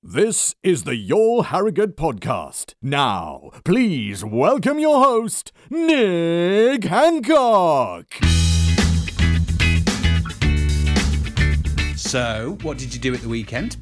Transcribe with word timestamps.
This 0.00 0.54
is 0.62 0.84
the 0.84 0.94
Your 0.94 1.46
Harrogate 1.46 1.96
podcast. 1.96 2.74
Now, 2.80 3.50
please 3.64 4.24
welcome 4.24 4.78
your 4.78 5.02
host, 5.02 5.50
Nick 5.70 6.84
Hancock. 6.84 8.06
So, 11.96 12.56
what 12.62 12.78
did 12.78 12.94
you 12.94 13.00
do 13.00 13.12
at 13.12 13.22
the 13.22 13.28
weekend? 13.28 13.76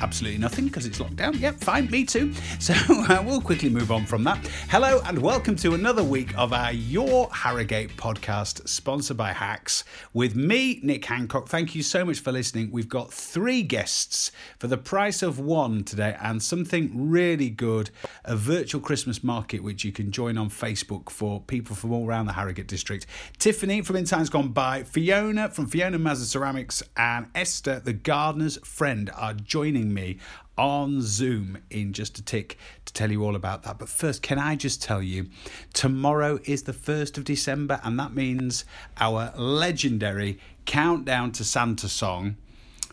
Absolutely 0.00 0.38
nothing 0.38 0.66
because 0.66 0.86
it's 0.86 1.00
locked 1.00 1.16
down. 1.16 1.36
Yep, 1.38 1.56
fine, 1.56 1.90
me 1.90 2.04
too. 2.04 2.32
So 2.58 2.74
uh, 2.88 3.22
we'll 3.24 3.40
quickly 3.40 3.70
move 3.70 3.92
on 3.92 4.04
from 4.04 4.24
that. 4.24 4.46
Hello 4.68 5.00
and 5.06 5.18
welcome 5.22 5.54
to 5.56 5.74
another 5.74 6.02
week 6.02 6.36
of 6.36 6.52
our 6.52 6.72
Your 6.72 7.28
Harrogate 7.32 7.96
podcast, 7.96 8.68
sponsored 8.68 9.16
by 9.16 9.32
Hacks, 9.32 9.84
with 10.12 10.34
me, 10.34 10.80
Nick 10.82 11.04
Hancock. 11.04 11.48
Thank 11.48 11.74
you 11.74 11.82
so 11.82 12.04
much 12.04 12.18
for 12.18 12.32
listening. 12.32 12.70
We've 12.70 12.88
got 12.88 13.12
three 13.12 13.62
guests 13.62 14.32
for 14.58 14.66
the 14.66 14.76
price 14.76 15.22
of 15.22 15.38
one 15.38 15.84
today, 15.84 16.16
and 16.20 16.42
something 16.42 16.90
really 17.10 17.48
good 17.48 17.90
a 18.24 18.36
virtual 18.36 18.80
Christmas 18.80 19.22
market 19.24 19.62
which 19.62 19.84
you 19.84 19.92
can 19.92 20.10
join 20.10 20.36
on 20.36 20.50
Facebook 20.50 21.08
for 21.10 21.40
people 21.40 21.74
from 21.76 21.92
all 21.92 22.06
around 22.06 22.26
the 22.26 22.32
Harrogate 22.32 22.66
district. 22.66 23.06
Tiffany 23.38 23.82
from 23.82 23.96
In 23.96 24.04
Times 24.04 24.28
Gone 24.28 24.48
By, 24.48 24.82
Fiona 24.82 25.48
from 25.48 25.66
Fiona 25.66 25.98
Mazza 25.98 26.24
Ceramics, 26.24 26.82
and 26.96 27.28
Esther, 27.34 27.80
the 27.80 27.92
gardener's 27.92 28.58
friend, 28.58 29.10
are 29.16 29.32
joining 29.32 29.87
me 29.92 30.18
on 30.56 31.00
Zoom 31.00 31.58
in 31.70 31.92
just 31.92 32.18
a 32.18 32.22
tick 32.22 32.58
to 32.84 32.92
tell 32.92 33.10
you 33.10 33.24
all 33.24 33.36
about 33.36 33.62
that. 33.62 33.78
But 33.78 33.88
first, 33.88 34.22
can 34.22 34.38
I 34.38 34.56
just 34.56 34.82
tell 34.82 35.02
you, 35.02 35.28
tomorrow 35.72 36.40
is 36.44 36.64
the 36.64 36.72
1st 36.72 37.18
of 37.18 37.24
December, 37.24 37.80
and 37.84 37.98
that 37.98 38.12
means 38.14 38.64
our 38.98 39.32
legendary 39.36 40.38
Countdown 40.66 41.32
to 41.32 41.44
Santa 41.44 41.88
song 41.88 42.36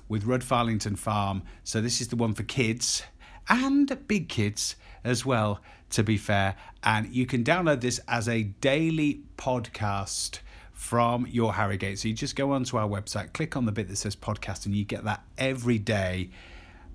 with 0.07 0.25
Rudd 0.25 0.43
Farlington 0.43 0.97
Farm. 0.97 1.43
So, 1.63 1.81
this 1.81 1.99
is 1.99 2.09
the 2.09 2.15
one 2.15 2.33
for 2.33 2.43
kids 2.43 3.03
and 3.49 4.07
big 4.07 4.29
kids 4.29 4.75
as 5.03 5.25
well, 5.25 5.59
to 5.91 6.03
be 6.03 6.17
fair. 6.17 6.55
And 6.83 7.13
you 7.13 7.25
can 7.25 7.43
download 7.43 7.81
this 7.81 7.99
as 8.07 8.27
a 8.27 8.43
daily 8.43 9.21
podcast 9.37 10.39
from 10.71 11.25
your 11.27 11.53
Harrogate. 11.53 11.97
So 11.97 12.07
you 12.07 12.13
just 12.13 12.35
go 12.35 12.51
onto 12.51 12.77
our 12.77 12.87
website, 12.87 13.33
click 13.33 13.55
on 13.55 13.65
the 13.65 13.71
bit 13.71 13.87
that 13.87 13.95
says 13.97 14.15
podcast, 14.15 14.65
and 14.65 14.75
you 14.75 14.83
get 14.83 15.03
that 15.05 15.23
every 15.37 15.79
day 15.79 16.29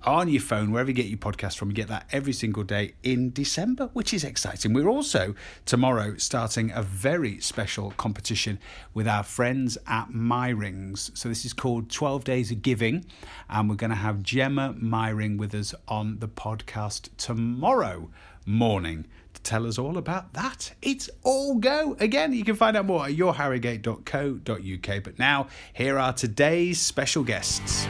on 0.03 0.29
your 0.29 0.41
phone, 0.41 0.71
wherever 0.71 0.89
you 0.89 0.95
get 0.95 1.07
your 1.07 1.17
podcast 1.17 1.57
from. 1.57 1.69
You 1.69 1.75
get 1.75 1.87
that 1.87 2.07
every 2.11 2.33
single 2.33 2.63
day 2.63 2.93
in 3.03 3.31
December, 3.31 3.89
which 3.93 4.13
is 4.13 4.23
exciting. 4.23 4.73
We're 4.73 4.89
also 4.89 5.35
tomorrow 5.65 6.17
starting 6.17 6.71
a 6.71 6.81
very 6.81 7.39
special 7.39 7.91
competition 7.97 8.59
with 8.93 9.07
our 9.07 9.23
friends 9.23 9.77
at 9.87 10.09
Myrings. 10.09 11.15
So 11.17 11.29
this 11.29 11.45
is 11.45 11.53
called 11.53 11.89
12 11.89 12.23
Days 12.23 12.51
of 12.51 12.61
Giving, 12.61 13.05
and 13.49 13.69
we're 13.69 13.75
going 13.75 13.91
to 13.91 13.95
have 13.95 14.23
Gemma 14.23 14.75
Myring 14.81 15.37
with 15.37 15.53
us 15.53 15.73
on 15.87 16.19
the 16.19 16.27
podcast 16.27 17.09
tomorrow 17.17 18.09
morning 18.45 19.05
to 19.33 19.41
tell 19.41 19.67
us 19.67 19.77
all 19.77 19.97
about 19.97 20.33
that. 20.33 20.73
It's 20.81 21.09
all 21.23 21.55
go. 21.55 21.95
Again, 21.99 22.33
you 22.33 22.43
can 22.43 22.55
find 22.55 22.75
out 22.75 22.85
more 22.85 23.05
at 23.05 23.11
yourharrogate.co.uk. 23.11 25.03
But 25.03 25.19
now, 25.19 25.47
here 25.73 25.97
are 25.99 26.13
today's 26.13 26.79
special 26.79 27.23
guests. 27.23 27.87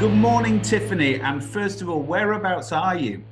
Good 0.00 0.12
morning, 0.12 0.60
Tiffany. 0.60 1.20
And 1.20 1.42
first 1.42 1.80
of 1.80 1.88
all, 1.88 2.02
whereabouts 2.02 2.72
are 2.72 2.96
you? 2.96 3.22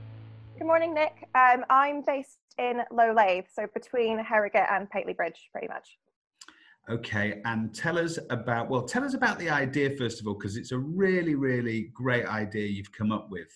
Good 0.57 0.67
morning, 0.67 0.95
Nick. 0.95 1.29
Um, 1.35 1.65
I'm 1.69 2.03
based 2.03 2.39
in 2.57 2.83
Low 2.93 3.13
Laithe, 3.13 3.47
so 3.53 3.67
between 3.75 4.17
Harrogate 4.21 4.69
and 4.71 4.89
Pateley 4.89 5.13
Bridge, 5.13 5.49
pretty 5.51 5.67
much. 5.67 5.99
Okay, 6.89 7.43
and 7.45 7.75
tell 7.75 7.99
us 7.99 8.17
about, 8.31 8.71
well, 8.71 8.83
tell 8.83 9.03
us 9.03 9.15
about 9.15 9.41
the 9.41 9.51
idea 9.51 9.91
first 9.99 10.21
of 10.21 10.29
all, 10.29 10.35
because 10.35 10.57
it's 10.57 10.71
a 10.71 10.79
really, 10.79 11.35
really 11.35 11.91
great 11.93 12.27
idea 12.27 12.69
you've 12.69 12.93
come 12.93 13.11
up 13.11 13.29
with. 13.29 13.49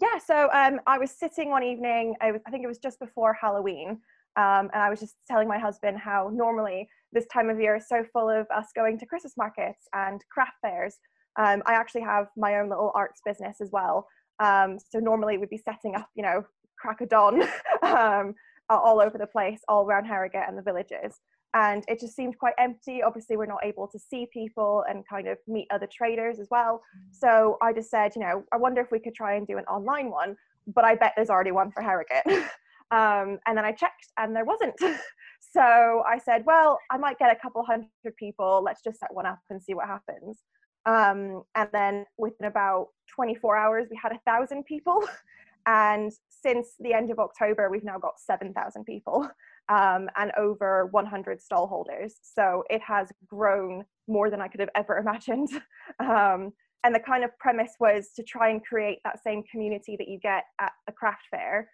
Yeah, 0.00 0.18
so 0.18 0.48
um, 0.54 0.80
I 0.86 0.96
was 0.96 1.10
sitting 1.10 1.50
one 1.50 1.62
evening, 1.62 2.14
I, 2.22 2.32
was, 2.32 2.40
I 2.46 2.50
think 2.50 2.64
it 2.64 2.68
was 2.68 2.78
just 2.78 2.98
before 3.00 3.34
Halloween, 3.34 3.90
um, 4.36 4.70
and 4.72 4.82
I 4.82 4.88
was 4.88 4.98
just 4.98 5.16
telling 5.26 5.46
my 5.46 5.58
husband 5.58 5.98
how 5.98 6.30
normally 6.32 6.88
this 7.12 7.26
time 7.26 7.50
of 7.50 7.60
year 7.60 7.76
is 7.76 7.86
so 7.86 8.02
full 8.12 8.30
of 8.30 8.46
us 8.50 8.68
going 8.74 8.98
to 8.98 9.06
Christmas 9.06 9.36
markets 9.36 9.88
and 9.92 10.24
craft 10.30 10.56
fairs. 10.62 10.96
Um, 11.38 11.62
I 11.66 11.74
actually 11.74 12.02
have 12.02 12.26
my 12.36 12.56
own 12.56 12.68
little 12.68 12.92
arts 12.94 13.22
business 13.24 13.60
as 13.60 13.70
well. 13.72 14.06
Um, 14.40 14.78
so 14.90 14.98
normally 14.98 15.38
we'd 15.38 15.50
be 15.50 15.58
setting 15.58 15.94
up, 15.94 16.08
you 16.14 16.22
know, 16.22 16.44
crack 16.78 17.00
a 17.00 17.06
dawn 17.06 17.42
um, 17.82 18.34
all 18.68 19.00
over 19.00 19.16
the 19.16 19.26
place, 19.26 19.60
all 19.68 19.86
around 19.86 20.04
Harrogate 20.04 20.44
and 20.46 20.58
the 20.58 20.62
villages. 20.62 21.20
And 21.54 21.82
it 21.88 21.98
just 21.98 22.14
seemed 22.14 22.38
quite 22.38 22.54
empty. 22.58 23.02
Obviously, 23.02 23.36
we're 23.36 23.46
not 23.46 23.64
able 23.64 23.88
to 23.88 23.98
see 23.98 24.26
people 24.32 24.84
and 24.88 25.06
kind 25.08 25.26
of 25.26 25.38
meet 25.46 25.66
other 25.70 25.88
traders 25.90 26.38
as 26.38 26.48
well. 26.50 26.82
So 27.10 27.56
I 27.62 27.72
just 27.72 27.90
said, 27.90 28.12
you 28.14 28.20
know, 28.20 28.44
I 28.52 28.58
wonder 28.58 28.82
if 28.82 28.90
we 28.92 28.98
could 28.98 29.14
try 29.14 29.34
and 29.36 29.46
do 29.46 29.56
an 29.56 29.64
online 29.64 30.10
one, 30.10 30.36
but 30.66 30.84
I 30.84 30.94
bet 30.94 31.14
there's 31.16 31.30
already 31.30 31.52
one 31.52 31.72
for 31.72 31.82
Harrogate. 31.82 32.26
um, 32.90 33.38
and 33.46 33.56
then 33.56 33.64
I 33.64 33.72
checked 33.72 34.08
and 34.18 34.36
there 34.36 34.44
wasn't. 34.44 34.74
so 35.40 36.02
I 36.06 36.18
said, 36.22 36.44
well, 36.44 36.78
I 36.90 36.98
might 36.98 37.18
get 37.18 37.32
a 37.32 37.40
couple 37.40 37.64
hundred 37.64 37.88
people. 38.18 38.62
Let's 38.62 38.82
just 38.82 39.00
set 39.00 39.14
one 39.14 39.26
up 39.26 39.40
and 39.48 39.62
see 39.62 39.72
what 39.72 39.86
happens. 39.86 40.42
Um, 40.88 41.42
and 41.54 41.68
then 41.72 42.06
within 42.16 42.48
about 42.48 42.88
24 43.14 43.56
hours, 43.56 43.86
we 43.90 43.98
had 44.02 44.12
a 44.12 44.20
thousand 44.26 44.64
people. 44.64 45.04
And 45.66 46.10
since 46.30 46.68
the 46.80 46.94
end 46.94 47.10
of 47.10 47.18
October, 47.18 47.68
we've 47.68 47.84
now 47.84 47.98
got 47.98 48.18
7,000 48.18 48.84
people 48.84 49.28
um, 49.68 50.08
and 50.16 50.32
over 50.38 50.86
100 50.86 51.42
stall 51.42 51.66
holders. 51.66 52.14
So 52.22 52.64
it 52.70 52.80
has 52.80 53.08
grown 53.26 53.84
more 54.06 54.30
than 54.30 54.40
I 54.40 54.48
could 54.48 54.60
have 54.60 54.70
ever 54.74 54.96
imagined. 55.04 55.50
Um, 56.00 56.52
and 56.84 56.94
the 56.94 57.00
kind 57.00 57.22
of 57.22 57.36
premise 57.38 57.72
was 57.80 58.12
to 58.16 58.22
try 58.22 58.48
and 58.48 58.64
create 58.64 59.00
that 59.04 59.22
same 59.22 59.42
community 59.42 59.94
that 59.98 60.08
you 60.08 60.18
get 60.18 60.44
at 60.58 60.72
a 60.88 60.92
craft 60.92 61.24
fair, 61.30 61.68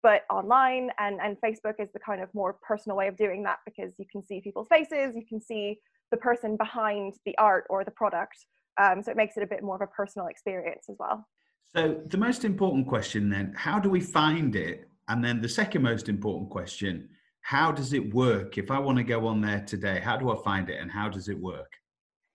but 0.00 0.22
online. 0.30 0.90
And, 1.00 1.18
and 1.20 1.36
Facebook 1.44 1.74
is 1.80 1.88
the 1.92 1.98
kind 1.98 2.22
of 2.22 2.32
more 2.32 2.56
personal 2.62 2.96
way 2.96 3.08
of 3.08 3.16
doing 3.16 3.42
that 3.44 3.58
because 3.64 3.94
you 3.98 4.04
can 4.12 4.22
see 4.22 4.40
people's 4.40 4.68
faces, 4.70 5.16
you 5.16 5.24
can 5.28 5.40
see 5.40 5.80
the 6.12 6.16
person 6.16 6.56
behind 6.56 7.14
the 7.24 7.36
art 7.38 7.64
or 7.68 7.84
the 7.84 7.90
product. 7.90 8.36
Um, 8.78 9.02
so 9.02 9.10
it 9.10 9.16
makes 9.16 9.36
it 9.36 9.42
a 9.42 9.46
bit 9.46 9.62
more 9.62 9.76
of 9.76 9.82
a 9.82 9.86
personal 9.86 10.28
experience 10.28 10.86
as 10.88 10.96
well. 10.98 11.26
So, 11.74 12.00
the 12.06 12.18
most 12.18 12.44
important 12.44 12.88
question 12.88 13.28
then 13.28 13.54
how 13.56 13.78
do 13.78 13.88
we 13.88 14.00
find 14.00 14.56
it? 14.56 14.88
And 15.08 15.24
then 15.24 15.40
the 15.40 15.48
second 15.48 15.82
most 15.82 16.08
important 16.08 16.50
question 16.50 17.08
how 17.42 17.72
does 17.72 17.92
it 17.92 18.14
work? 18.14 18.58
If 18.58 18.70
I 18.70 18.78
want 18.78 18.98
to 18.98 19.04
go 19.04 19.26
on 19.26 19.40
there 19.40 19.64
today, 19.66 20.00
how 20.00 20.16
do 20.16 20.30
I 20.30 20.42
find 20.42 20.68
it 20.68 20.78
and 20.80 20.90
how 20.90 21.08
does 21.08 21.28
it 21.28 21.38
work? 21.38 21.72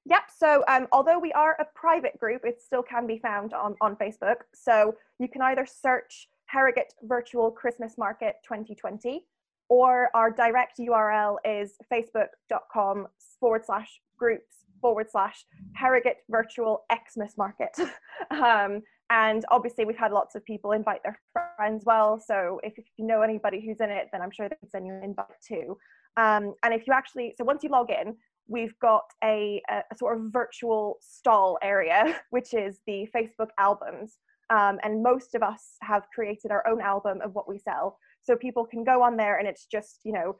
Yep. 0.06 0.24
So, 0.35 0.63
um, 0.68 0.88
although 0.91 1.19
we 1.19 1.31
are 1.34 1.56
a 1.59 1.66
private 1.74 2.19
group, 2.19 2.41
it 2.44 2.62
still 2.62 2.84
can 2.84 3.07
be 3.07 3.18
found 3.18 3.53
on, 3.53 3.75
on 3.81 3.95
Facebook. 3.95 4.38
So, 4.53 4.95
you 5.19 5.28
can 5.28 5.41
either 5.41 5.66
search 5.66 6.28
Harrogate 6.47 6.94
Virtual 7.03 7.50
Christmas 7.51 7.97
Market 7.97 8.35
2020 8.44 9.25
or 9.69 10.09
our 10.13 10.29
direct 10.29 10.78
URL 10.79 11.38
is 11.44 11.78
facebook.com 11.91 13.07
forward 13.40 13.66
slash 13.66 14.00
groups 14.18 14.65
forward 14.85 15.09
slash 15.09 15.44
Harrogate 15.73 16.18
Virtual 16.29 16.84
Xmas 16.94 17.35
Market. 17.40 17.75
um, 18.29 18.84
and 19.09 19.44
obviously, 19.50 19.84
we've 19.84 19.97
had 19.97 20.12
lots 20.12 20.35
of 20.35 20.46
people 20.46 20.73
invite 20.73 21.01
their 21.01 21.19
friends 21.57 21.85
well. 21.88 22.19
So 22.19 22.59
if, 22.62 22.78
if 22.78 22.85
you 22.95 23.07
know 23.07 23.24
anybody 23.24 23.66
who's 23.66 23.79
in 23.79 23.90
it, 23.90 24.09
then 24.12 24.22
I'm 24.22 24.29
sure 24.29 24.47
they 24.47 24.56
can 24.57 24.69
send 24.69 24.85
you 24.85 24.94
an 24.94 25.03
invite 25.03 25.41
too. 25.44 25.75
Um, 26.18 26.53
and 26.62 26.72
if 26.72 26.85
you 26.85 26.94
actually, 26.94 27.34
so 27.35 27.44
once 27.44 27.63
you 27.63 27.69
log 27.69 27.90
in, 27.90 28.16
we've 28.47 28.78
got 28.79 29.06
a, 29.24 29.59
a, 29.72 29.81
a 29.91 29.97
sort 29.97 30.19
of 30.19 30.25
virtual 30.31 30.97
stall 31.01 31.57
area, 31.63 32.16
which 32.29 32.53
is 32.53 32.81
the 32.85 33.09
Facebook 33.16 33.50
albums. 33.57 34.19
Um, 34.51 34.78
and 34.84 35.01
most 35.01 35.34
of 35.34 35.41
us 35.41 35.78
have 35.81 36.03
created 36.13 36.51
our 36.51 36.68
own 36.68 36.79
album 36.79 37.22
of 37.24 37.34
what 37.34 37.50
we 37.50 37.57
sell. 37.57 37.97
So 38.22 38.35
people 38.35 38.68
can 38.68 38.84
go 38.84 39.01
on 39.01 39.18
there 39.18 39.40
and 39.40 39.47
it's 39.47 39.66
just, 39.66 40.01
you 40.03 40.13
know, 40.13 40.35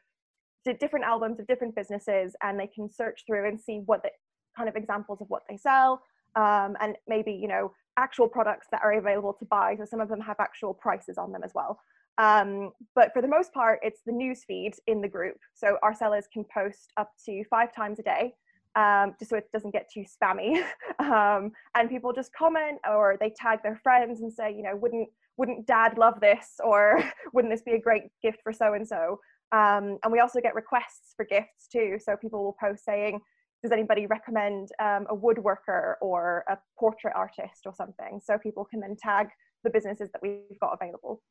different 0.74 1.06
albums 1.06 1.40
of 1.40 1.48
different 1.48 1.76
businesses 1.76 2.36
and 2.42 2.60
they 2.60 2.68
can 2.68 2.90
search 2.90 3.24
through 3.28 3.48
and 3.48 3.60
see 3.60 3.82
what 3.86 4.02
the 4.02 4.10
kind 4.56 4.70
of 4.70 4.76
examples 4.76 5.22
of 5.22 5.30
what 5.30 5.44
they 5.50 5.58
sell 5.58 6.02
um, 6.36 6.76
and 6.82 6.98
maybe, 7.08 7.32
you 7.32 7.48
know, 7.48 7.72
actual 7.98 8.28
products 8.28 8.68
that 8.72 8.82
are 8.84 8.94
available 8.94 9.34
to 9.34 9.46
buy. 9.46 9.76
So 9.78 9.86
some 9.86 10.02
of 10.02 10.10
them 10.10 10.20
have 10.22 10.40
actual 10.40 10.74
prices 10.74 11.18
on 11.18 11.32
them 11.32 11.44
as 11.44 11.52
well. 11.54 11.80
Um, 12.18 12.72
but 12.94 13.12
for 13.14 13.22
the 13.22 13.28
most 13.28 13.54
part, 13.54 13.80
it's 13.84 14.02
the 14.06 14.12
news 14.12 14.44
feed 14.46 14.74
in 14.88 15.02
the 15.02 15.08
group. 15.08 15.38
So 15.54 15.78
our 15.84 15.94
sellers 15.94 16.26
can 16.32 16.46
post 16.54 16.92
up 16.98 17.12
to 17.26 17.44
five 17.50 17.74
times 17.74 18.00
a 18.00 18.04
day, 18.04 18.34
um, 18.76 19.16
just 19.20 19.32
so 19.32 19.38
it 19.38 19.50
doesn't 19.54 19.72
get 19.72 19.90
too 19.94 20.04
spammy. 20.04 20.64
um, 21.00 21.52
and 21.76 21.90
people 21.90 22.14
just 22.14 22.34
comment 22.34 22.80
or 22.90 23.18
they 23.20 23.32
tag 23.36 23.60
their 23.64 23.80
friends 23.84 24.22
and 24.22 24.32
say, 24.32 24.54
you 24.54 24.64
know, 24.64 24.76
wouldn't 24.76 25.10
wouldn't 25.38 25.68
dad 25.68 25.98
love 25.98 26.22
this 26.22 26.54
or 26.64 27.04
wouldn't 27.34 27.54
this 27.54 27.62
be 27.62 27.74
a 27.74 27.80
great 27.80 28.04
gift 28.22 28.40
for 28.44 28.54
so 28.54 28.74
and 28.74 28.88
so 28.88 29.20
and 29.52 30.12
we 30.12 30.20
also 30.20 30.42
get 30.42 30.54
requests 30.54 31.14
for 31.16 31.24
gifts 31.24 31.68
too 31.72 31.98
so 32.04 32.18
people 32.18 32.44
will 32.44 32.58
post 32.60 32.84
saying 32.84 33.22
does 33.66 33.72
anybody 33.72 34.06
recommend 34.06 34.70
um, 34.80 35.08
a 35.10 35.16
woodworker 35.16 35.96
or 36.02 36.44
a 36.48 36.58
portrait 36.78 37.14
artist 37.16 37.64
or 37.66 37.74
something? 37.74 38.22
So 38.24 38.38
people 38.38 38.64
can 38.64 38.80
then 38.80 38.96
tag 38.96 39.28
the 39.64 39.72
businesses 39.72 40.10
that 40.14 40.22
we've 40.22 40.60
got 40.62 40.78
available. 40.80 41.24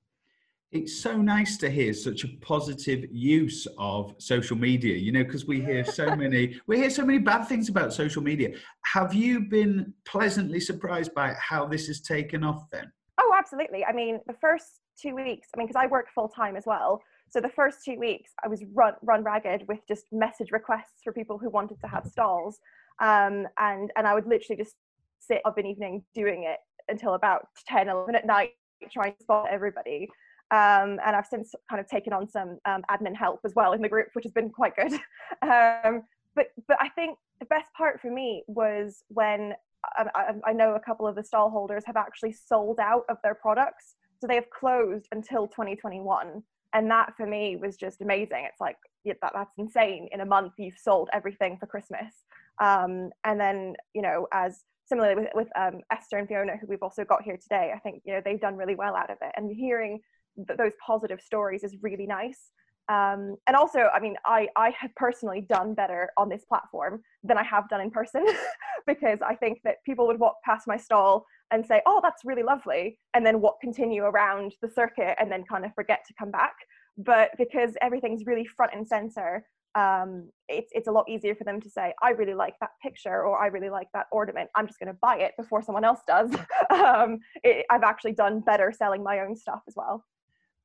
It's 0.73 1.01
so 1.01 1.17
nice 1.17 1.57
to 1.59 1.71
hear 1.71 1.93
such 1.93 2.25
a 2.25 2.29
positive 2.41 3.05
use 3.13 3.69
of 3.79 4.17
social 4.19 4.57
media 4.57 4.97
you 4.97 5.13
know 5.13 5.23
because 5.23 5.47
we 5.47 5.61
hear 5.61 5.85
so 5.85 6.17
many 6.25 6.61
we 6.67 6.79
hear 6.79 6.91
so 6.91 7.05
many 7.05 7.19
bad 7.19 7.45
things 7.45 7.69
about 7.69 7.93
social 7.93 8.23
media. 8.23 8.57
Have 8.83 9.15
you 9.15 9.41
been 9.43 9.95
pleasantly 10.05 10.59
surprised 10.59 11.15
by 11.15 11.35
how 11.35 11.65
this 11.67 11.87
has 11.87 12.01
taken 12.01 12.43
off 12.43 12.69
then? 12.73 12.91
Oh 13.21 13.33
absolutely. 13.39 13.85
I 13.85 13.93
mean 13.93 14.19
the 14.27 14.35
first 14.41 14.81
two 15.01 15.15
weeks 15.15 15.49
i 15.55 15.59
mean 15.59 15.67
because 15.67 15.81
i 15.81 15.87
work 15.87 16.07
full 16.15 16.29
time 16.29 16.57
as 16.57 16.65
well 16.67 17.01
so 17.31 17.41
the 17.41 17.49
first 17.49 17.79
two 17.85 17.99
weeks 17.99 18.33
i 18.45 18.49
was 18.49 18.63
run 18.73 18.95
run 19.03 19.23
ragged 19.23 19.67
with 19.69 19.81
just 19.87 20.05
message 20.13 20.51
requests 20.51 21.03
for 21.03 21.13
people 21.13 21.39
who 21.39 21.51
wanted 21.51 21.81
to 21.81 21.87
have 21.87 22.07
stalls 22.07 22.59
um, 23.01 23.47
and 23.59 23.91
and 23.97 24.07
i 24.07 24.15
would 24.15 24.27
literally 24.27 24.63
just 24.63 24.77
sit 25.21 25.41
up 25.45 25.59
an 25.59 25.67
evening 25.67 26.03
doing 26.15 26.45
it 26.45 26.59
until 26.89 27.15
about 27.15 27.49
10 27.67 27.89
11 27.89 28.15
at 28.15 28.27
night 28.27 28.51
trying 28.93 29.15
to 29.15 29.23
spot 29.23 29.47
everybody 29.51 30.09
um, 30.51 31.01
and 31.05 31.17
I've 31.17 31.27
since 31.27 31.55
kind 31.69 31.81
of 31.81 31.89
taken 31.89 32.13
on 32.13 32.29
some 32.29 32.59
um, 32.65 32.83
admin 32.91 33.17
help 33.17 33.41
as 33.45 33.55
well 33.57 33.73
in 33.73 33.81
the 33.81 33.89
group, 33.89 34.09
which 34.13 34.25
has 34.25 34.33
been 34.33 34.51
quite 34.51 34.77
good. 34.77 34.93
um, 35.43 36.03
but 36.37 36.49
but 36.69 36.77
I 36.81 36.91
think 36.91 37.19
the 37.41 37.47
best 37.47 37.73
part 37.77 38.01
for 38.01 38.11
me 38.11 38.45
was 38.47 39.03
when 39.09 39.55
I, 39.97 40.07
I, 40.15 40.51
I, 40.51 40.53
know 40.53 40.75
a 40.75 40.81
couple 40.81 41.07
of 41.07 41.17
the 41.17 41.25
stall 41.25 41.51
holders 41.51 41.83
have 41.87 41.97
actually 41.97 42.33
sold 42.33 42.79
out 42.79 43.05
of 43.09 43.17
their 43.23 43.35
products, 43.35 43.97
so 44.25 44.29
they 44.29 44.37
have 44.37 44.49
closed 44.49 45.07
until 45.13 45.47
2021, 45.47 46.43
and 46.73 46.91
that 46.91 47.15
for 47.15 47.27
me 47.27 47.57
was 47.57 47.77
just 47.77 48.01
amazing. 48.01 48.47
It's 48.49 48.61
like 48.61 48.79
yeah, 49.05 49.13
that, 49.21 49.33
that's 49.35 49.53
insane. 49.59 50.09
In 50.13 50.21
a 50.21 50.25
month, 50.25 50.55
you've 50.57 50.79
sold 50.79 51.11
everything 51.13 51.59
for 51.59 51.67
Christmas, 51.67 52.25
um, 52.59 53.11
and 53.25 53.39
then 53.39 53.75
you 53.93 54.01
know 54.01 54.27
as 54.33 54.65
similarly 54.87 55.15
with, 55.15 55.29
with 55.35 55.49
um, 55.57 55.81
Esther 55.93 56.17
and 56.17 56.27
Fiona, 56.27 56.57
who 56.57 56.67
we've 56.67 56.83
also 56.83 57.05
got 57.05 57.23
here 57.23 57.37
today, 57.37 57.73
I 57.75 57.79
think 57.81 58.01
you 58.07 58.15
know 58.15 58.23
they've 58.25 58.41
done 58.41 58.57
really 58.57 58.77
well 58.77 58.97
out 58.97 59.11
of 59.11 59.19
it. 59.21 59.33
And 59.37 59.55
hearing 59.55 60.01
th- 60.37 60.57
those 60.57 60.73
positive 60.85 61.21
stories 61.21 61.63
is 61.63 61.77
really 61.83 62.07
nice. 62.07 62.51
Um, 62.89 63.37
and 63.47 63.57
also, 63.57 63.89
I 63.95 64.01
mean, 64.01 64.15
I, 64.27 64.49
I 64.57 64.71
have 64.79 64.95
personally 64.95 65.41
done 65.41 65.73
better 65.73 66.11
on 66.19 66.29
this 66.29 66.45
platform 66.45 67.03
than 67.23 67.39
I 67.39 67.43
have 67.43 67.67
done 67.71 67.81
in 67.81 67.91
person 67.91 68.27
because 68.87 69.21
I 69.27 69.35
think 69.37 69.61
that 69.65 69.77
people 69.87 70.07
would 70.07 70.21
walk 70.21 70.37
past 70.45 70.67
my 70.67 70.77
stall 70.77 71.25
and 71.55 71.65
say, 71.65 71.81
oh, 71.87 72.01
that's 72.03 72.25
really 72.25 72.43
lovely, 72.43 72.99
and 73.15 73.25
then 73.25 73.41
walk 73.41 73.61
continue 73.61 74.03
around 74.03 74.55
the 74.61 74.69
circuit 74.69 75.15
and 75.21 75.31
then 75.31 75.45
kind 75.45 75.65
of 75.65 75.73
forget 75.75 76.01
to 76.09 76.15
come 76.19 76.31
back. 76.31 76.55
But 76.99 77.31
because 77.39 77.77
everything's 77.81 78.27
really 78.27 78.45
front 78.45 78.73
and 78.75 78.87
center, 78.87 79.47
um, 79.77 80.31
it's, 80.49 80.71
it's 80.75 80.89
a 80.89 80.93
lot 80.93 81.09
easier 81.09 81.35
for 81.35 81.45
them 81.45 81.61
to 81.61 81.71
say, 81.71 81.95
I 82.03 82.11
really 82.11 82.35
like 82.35 82.55
that 82.61 82.71
picture 82.83 83.23
or 83.25 83.41
I 83.41 83.47
really 83.47 83.71
like 83.71 83.89
that 83.95 84.07
ornament. 84.11 84.51
I'm 84.55 84.67
just 84.67 84.79
going 84.79 84.93
to 84.93 84.99
buy 85.01 85.19
it 85.19 85.33
before 85.39 85.63
someone 85.63 85.85
else 85.85 86.01
does. 86.07 86.31
um, 86.71 87.21
it, 87.43 87.67
I've 87.71 87.83
actually 87.83 88.13
done 88.13 88.41
better 88.41 88.73
selling 88.77 89.03
my 89.03 89.21
own 89.21 89.37
stuff 89.37 89.63
as 89.69 89.75
well. 89.77 90.05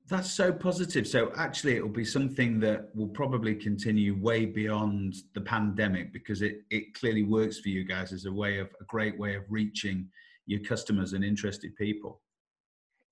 That's 0.08 0.32
so 0.32 0.52
positive. 0.52 1.08
So 1.08 1.32
actually, 1.38 1.76
it 1.76 1.84
will 1.84 1.90
be 1.90 2.06
something 2.06 2.60
that 2.62 2.90
will 2.96 3.10
probably 3.10 3.54
continue 3.54 4.20
way 4.20 4.46
beyond 4.46 5.14
the 5.36 5.42
pandemic 5.42 6.12
because 6.12 6.42
it 6.42 6.62
it 6.72 6.96
clearly 6.96 7.22
works 7.22 7.60
for 7.60 7.70
you 7.70 7.84
guys 7.84 8.12
as 8.12 8.26
a 8.26 8.32
way 8.32 8.58
of 8.58 8.70
a 8.82 8.86
great 8.86 9.20
way 9.20 9.36
of 9.36 9.44
reaching 9.50 10.08
your 10.50 10.62
customers 10.62 11.14
and 11.14 11.24
interested 11.24 11.76
people. 11.76 12.22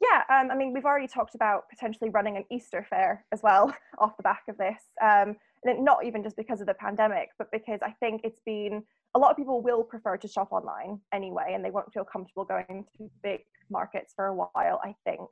Yeah, 0.01 0.23
um, 0.29 0.51
I 0.51 0.55
mean, 0.55 0.73
we've 0.73 0.85
already 0.85 1.07
talked 1.07 1.35
about 1.35 1.69
potentially 1.69 2.09
running 2.09 2.37
an 2.37 2.45
Easter 2.51 2.85
fair 2.89 3.25
as 3.31 3.41
well 3.43 3.73
off 3.99 4.17
the 4.17 4.23
back 4.23 4.43
of 4.49 4.57
this. 4.57 4.81
Um, 5.01 5.35
and 5.63 5.83
not 5.83 6.05
even 6.05 6.23
just 6.23 6.35
because 6.35 6.61
of 6.61 6.67
the 6.67 6.73
pandemic, 6.75 7.29
but 7.37 7.51
because 7.51 7.79
I 7.83 7.91
think 7.99 8.21
it's 8.23 8.41
been 8.45 8.83
a 9.15 9.19
lot 9.19 9.31
of 9.31 9.37
people 9.37 9.61
will 9.61 9.83
prefer 9.83 10.17
to 10.17 10.27
shop 10.27 10.51
online 10.51 10.99
anyway, 11.13 11.53
and 11.53 11.65
they 11.65 11.71
won't 11.71 11.91
feel 11.93 12.03
comfortable 12.03 12.45
going 12.45 12.85
to 12.97 13.09
big 13.23 13.41
markets 13.69 14.13
for 14.15 14.27
a 14.27 14.35
while. 14.35 14.79
I 14.83 14.95
think. 15.03 15.27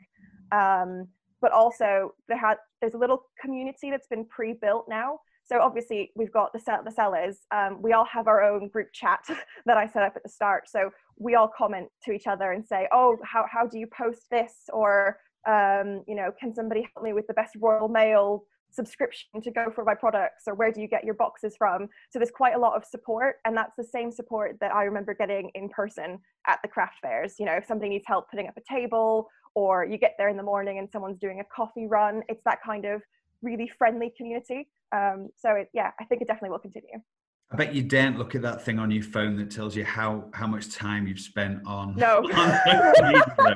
Um, 0.51 1.07
but 1.41 1.51
also 1.51 2.15
there 2.27 2.37
had 2.37 2.57
there's 2.81 2.95
a 2.95 2.97
little 2.97 3.23
community 3.39 3.91
that's 3.91 4.07
been 4.07 4.25
pre-built 4.25 4.85
now 4.89 5.19
so 5.45 5.59
obviously 5.61 6.11
we've 6.15 6.31
got 6.31 6.51
the, 6.53 6.59
sell- 6.59 6.83
the 6.83 6.91
sellers 6.91 7.39
um, 7.51 7.81
we 7.81 7.93
all 7.93 8.05
have 8.05 8.27
our 8.27 8.43
own 8.43 8.67
group 8.67 8.87
chat 8.93 9.19
that 9.65 9.77
i 9.77 9.87
set 9.87 10.03
up 10.03 10.13
at 10.15 10.23
the 10.23 10.29
start 10.29 10.69
so 10.69 10.89
we 11.17 11.35
all 11.35 11.49
comment 11.57 11.87
to 12.03 12.11
each 12.11 12.27
other 12.27 12.51
and 12.51 12.65
say 12.65 12.87
oh 12.91 13.17
how, 13.23 13.45
how 13.51 13.65
do 13.65 13.77
you 13.77 13.87
post 13.87 14.23
this 14.29 14.53
or 14.73 15.17
um, 15.47 16.03
you 16.07 16.15
know 16.15 16.31
can 16.39 16.53
somebody 16.53 16.87
help 16.93 17.03
me 17.03 17.13
with 17.13 17.27
the 17.27 17.33
best 17.33 17.55
royal 17.59 17.87
mail 17.87 18.43
subscription 18.71 19.41
to 19.41 19.51
go 19.51 19.71
for 19.73 19.85
my 19.85 19.95
products 19.95 20.43
or 20.47 20.53
where 20.53 20.69
do 20.69 20.81
you 20.81 20.87
get 20.87 21.05
your 21.05 21.13
boxes 21.13 21.55
from 21.57 21.87
so 22.09 22.19
there's 22.19 22.31
quite 22.31 22.55
a 22.55 22.59
lot 22.59 22.75
of 22.75 22.83
support 22.83 23.37
and 23.45 23.55
that's 23.55 23.71
the 23.77 23.83
same 23.83 24.11
support 24.11 24.57
that 24.59 24.73
i 24.73 24.83
remember 24.83 25.13
getting 25.13 25.49
in 25.55 25.69
person 25.69 26.19
at 26.47 26.59
the 26.61 26.67
craft 26.67 26.95
fairs 27.01 27.35
you 27.39 27.45
know 27.45 27.53
if 27.53 27.65
somebody 27.65 27.89
needs 27.89 28.03
help 28.05 28.29
putting 28.29 28.47
up 28.47 28.57
a 28.57 28.73
table 28.73 29.29
or 29.55 29.85
you 29.85 29.97
get 29.97 30.15
there 30.17 30.29
in 30.29 30.37
the 30.37 30.43
morning 30.43 30.77
and 30.77 30.89
someone's 30.91 31.17
doing 31.17 31.39
a 31.39 31.43
coffee 31.45 31.87
run. 31.87 32.21
It's 32.27 32.43
that 32.43 32.59
kind 32.63 32.85
of 32.85 33.01
really 33.41 33.71
friendly 33.77 34.13
community. 34.15 34.67
Um, 34.91 35.29
so 35.37 35.51
it, 35.51 35.69
yeah, 35.73 35.91
I 35.99 36.05
think 36.05 36.21
it 36.21 36.27
definitely 36.27 36.51
will 36.51 36.59
continue. 36.59 36.99
I 37.51 37.57
bet 37.57 37.75
you 37.75 37.83
daren't 37.83 38.17
look 38.17 38.33
at 38.33 38.41
that 38.41 38.65
thing 38.65 38.79
on 38.79 38.89
your 38.89 39.03
phone 39.03 39.37
that 39.37 39.51
tells 39.51 39.75
you 39.75 39.85
how 39.85 40.29
how 40.33 40.47
much 40.47 40.73
time 40.73 41.05
you've 41.05 41.19
spent 41.19 41.59
on. 41.65 41.95
No, 41.95 42.27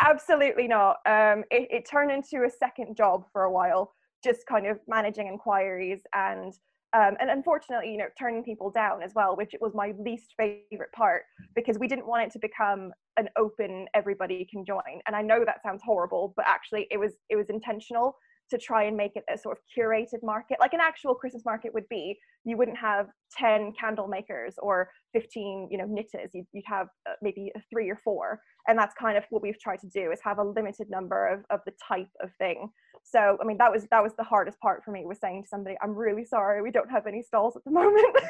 absolutely 0.00 0.66
not. 0.66 0.96
Um, 1.06 1.44
it, 1.50 1.68
it 1.70 1.88
turned 1.88 2.10
into 2.10 2.44
a 2.44 2.50
second 2.50 2.96
job 2.96 3.24
for 3.32 3.44
a 3.44 3.52
while, 3.52 3.94
just 4.24 4.46
kind 4.46 4.66
of 4.66 4.80
managing 4.88 5.28
inquiries 5.28 6.00
and 6.12 6.52
um, 6.94 7.16
and 7.20 7.30
unfortunately, 7.30 7.90
you 7.90 7.96
know, 7.96 8.08
turning 8.18 8.44
people 8.44 8.70
down 8.70 9.02
as 9.02 9.12
well, 9.14 9.34
which 9.34 9.54
was 9.62 9.72
my 9.74 9.94
least 9.98 10.34
favorite 10.36 10.92
part 10.94 11.22
because 11.54 11.78
we 11.78 11.88
didn't 11.88 12.06
want 12.06 12.24
it 12.24 12.30
to 12.32 12.38
become 12.38 12.92
an 13.16 13.28
open 13.38 13.86
everybody 13.94 14.46
can 14.50 14.64
join. 14.64 15.00
And 15.06 15.16
I 15.16 15.22
know 15.22 15.42
that 15.44 15.62
sounds 15.62 15.80
horrible, 15.82 16.34
but 16.36 16.44
actually 16.46 16.86
it 16.90 16.98
was 16.98 17.12
it 17.30 17.36
was 17.36 17.48
intentional 17.48 18.16
to 18.50 18.58
try 18.58 18.84
and 18.84 18.96
make 18.96 19.12
it 19.16 19.24
a 19.32 19.38
sort 19.38 19.56
of 19.56 19.62
curated 19.76 20.22
market 20.22 20.58
like 20.60 20.74
an 20.74 20.80
actual 20.80 21.14
christmas 21.14 21.44
market 21.44 21.72
would 21.72 21.88
be 21.88 22.18
you 22.44 22.56
wouldn't 22.56 22.76
have 22.76 23.06
10 23.38 23.72
candle 23.78 24.08
makers 24.08 24.54
or 24.58 24.90
15 25.12 25.68
you 25.70 25.78
know 25.78 25.86
knitters. 25.86 26.30
You'd, 26.32 26.46
you'd 26.52 26.64
have 26.66 26.88
uh, 27.08 27.14
maybe 27.22 27.52
three 27.70 27.90
or 27.90 27.98
four. 28.02 28.40
And 28.68 28.78
that's 28.78 28.94
kind 28.94 29.16
of 29.16 29.24
what 29.30 29.42
we've 29.42 29.58
tried 29.58 29.80
to 29.80 29.88
do 29.88 30.12
is 30.12 30.20
have 30.22 30.38
a 30.38 30.44
limited 30.44 30.88
number 30.90 31.28
of, 31.28 31.40
of 31.50 31.60
the 31.66 31.72
type 31.86 32.10
of 32.22 32.30
thing. 32.38 32.68
So 33.04 33.36
i 33.40 33.44
mean 33.44 33.58
that 33.58 33.72
was 33.72 33.86
that 33.90 34.02
was 34.02 34.12
the 34.16 34.24
hardest 34.24 34.60
part 34.60 34.84
for 34.84 34.92
me 34.92 35.04
was 35.04 35.18
saying 35.18 35.42
to 35.42 35.48
somebody 35.48 35.76
i'm 35.82 35.94
really 35.94 36.24
sorry 36.24 36.62
we 36.62 36.70
don't 36.70 36.90
have 36.90 37.06
any 37.06 37.22
stalls 37.22 37.56
at 37.56 37.64
the 37.64 37.70
moment. 37.82 38.16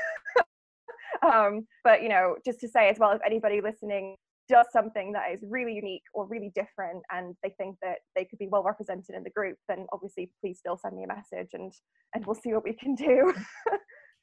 Um, 1.22 1.68
but 1.84 2.02
you 2.02 2.08
know 2.08 2.34
just 2.44 2.58
to 2.60 2.68
say 2.68 2.88
as 2.88 2.98
well 2.98 3.12
if 3.12 3.20
anybody 3.24 3.60
listening 3.60 4.16
does 4.52 4.66
something 4.70 5.12
that 5.12 5.32
is 5.32 5.40
really 5.48 5.72
unique 5.72 6.02
or 6.12 6.26
really 6.26 6.52
different 6.54 7.02
and 7.10 7.34
they 7.42 7.54
think 7.56 7.74
that 7.80 7.98
they 8.14 8.24
could 8.24 8.38
be 8.38 8.48
well 8.48 8.62
represented 8.62 9.14
in 9.14 9.22
the 9.22 9.30
group 9.30 9.56
then 9.66 9.86
obviously 9.94 10.30
please 10.40 10.58
still 10.58 10.76
send 10.76 10.94
me 10.94 11.04
a 11.04 11.06
message 11.06 11.48
and 11.54 11.72
and 12.14 12.26
we'll 12.26 12.34
see 12.34 12.52
what 12.52 12.64
we 12.64 12.74
can 12.74 12.94
do. 12.94 13.34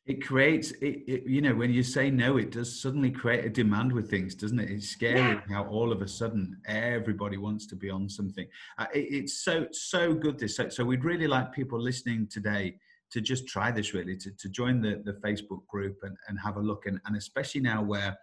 It 0.05 0.25
creates 0.25 0.71
it, 0.71 1.03
it, 1.07 1.23
you 1.27 1.39
know 1.39 1.53
when 1.53 1.71
you 1.71 1.83
say 1.83 2.09
no 2.09 2.37
it 2.37 2.49
does 2.51 2.81
suddenly 2.81 3.11
create 3.11 3.45
a 3.45 3.49
demand 3.49 3.91
with 3.91 4.09
things 4.09 4.33
doesn't 4.33 4.59
it? 4.59 4.71
It's 4.71 4.89
scary 4.89 5.19
yeah. 5.19 5.41
how 5.51 5.65
all 5.65 5.91
of 5.91 6.01
a 6.01 6.07
sudden 6.07 6.57
everybody 6.65 7.37
wants 7.37 7.67
to 7.67 7.75
be 7.75 7.91
on 7.91 8.09
something. 8.09 8.47
Uh, 8.79 8.87
it, 8.91 9.07
it's 9.11 9.43
so 9.43 9.67
so 9.71 10.15
good 10.15 10.39
this. 10.39 10.55
So, 10.55 10.67
so 10.69 10.83
we'd 10.83 11.03
really 11.03 11.27
like 11.27 11.51
people 11.51 11.79
listening 11.79 12.27
today 12.31 12.79
to 13.11 13.21
just 13.21 13.45
try 13.47 13.71
this 13.71 13.93
really 13.93 14.15
to, 14.17 14.31
to 14.31 14.49
join 14.49 14.81
the, 14.81 15.03
the 15.05 15.13
facebook 15.25 15.67
group 15.67 15.97
and, 16.01 16.15
and 16.27 16.39
have 16.39 16.57
a 16.57 16.61
look 16.61 16.87
and, 16.87 16.99
and 17.05 17.15
especially 17.15 17.61
now 17.61 17.83
where 17.83 18.17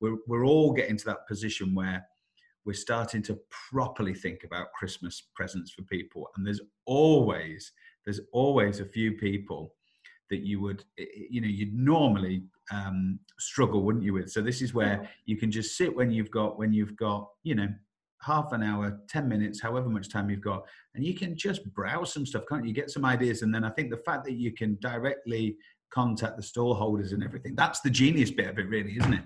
we're, 0.00 0.16
we're 0.26 0.44
all 0.44 0.72
getting 0.72 0.96
to 0.96 1.04
that 1.06 1.26
position 1.26 1.74
where 1.74 2.06
we're 2.64 2.74
starting 2.74 3.22
to 3.22 3.38
properly 3.70 4.14
think 4.14 4.44
about 4.44 4.72
Christmas 4.72 5.28
presents 5.34 5.72
for 5.72 5.82
people. 5.82 6.28
And 6.36 6.46
there's 6.46 6.60
always, 6.86 7.72
there's 8.04 8.20
always 8.32 8.80
a 8.80 8.84
few 8.84 9.12
people 9.12 9.74
that 10.30 10.40
you 10.40 10.60
would, 10.60 10.84
you 11.30 11.40
know, 11.40 11.48
you'd 11.48 11.74
normally 11.74 12.42
um, 12.70 13.18
struggle, 13.38 13.82
wouldn't 13.82 14.04
you, 14.04 14.12
with? 14.12 14.30
So 14.30 14.42
this 14.42 14.60
is 14.60 14.74
where 14.74 15.08
you 15.24 15.36
can 15.36 15.50
just 15.50 15.76
sit 15.76 15.94
when 15.94 16.10
you've 16.10 16.30
got, 16.30 16.58
when 16.58 16.72
you've 16.72 16.96
got, 16.96 17.28
you 17.42 17.54
know, 17.54 17.68
half 18.20 18.52
an 18.52 18.62
hour, 18.62 19.00
10 19.08 19.28
minutes, 19.28 19.62
however 19.62 19.88
much 19.88 20.10
time 20.10 20.28
you've 20.28 20.42
got, 20.42 20.64
and 20.94 21.04
you 21.04 21.14
can 21.14 21.36
just 21.36 21.72
browse 21.72 22.12
some 22.12 22.26
stuff, 22.26 22.44
can't 22.48 22.66
you? 22.66 22.74
Get 22.74 22.90
some 22.90 23.04
ideas. 23.04 23.42
And 23.42 23.54
then 23.54 23.64
I 23.64 23.70
think 23.70 23.90
the 23.90 24.02
fact 24.04 24.24
that 24.24 24.34
you 24.34 24.52
can 24.52 24.76
directly 24.80 25.56
contact 25.90 26.36
the 26.36 26.42
stall 26.42 26.74
holders 26.74 27.12
and 27.12 27.24
everything, 27.24 27.54
that's 27.54 27.80
the 27.80 27.90
genius 27.90 28.30
bit 28.30 28.48
of 28.48 28.58
it, 28.58 28.68
really, 28.68 28.96
isn't 28.98 29.14
it? 29.14 29.24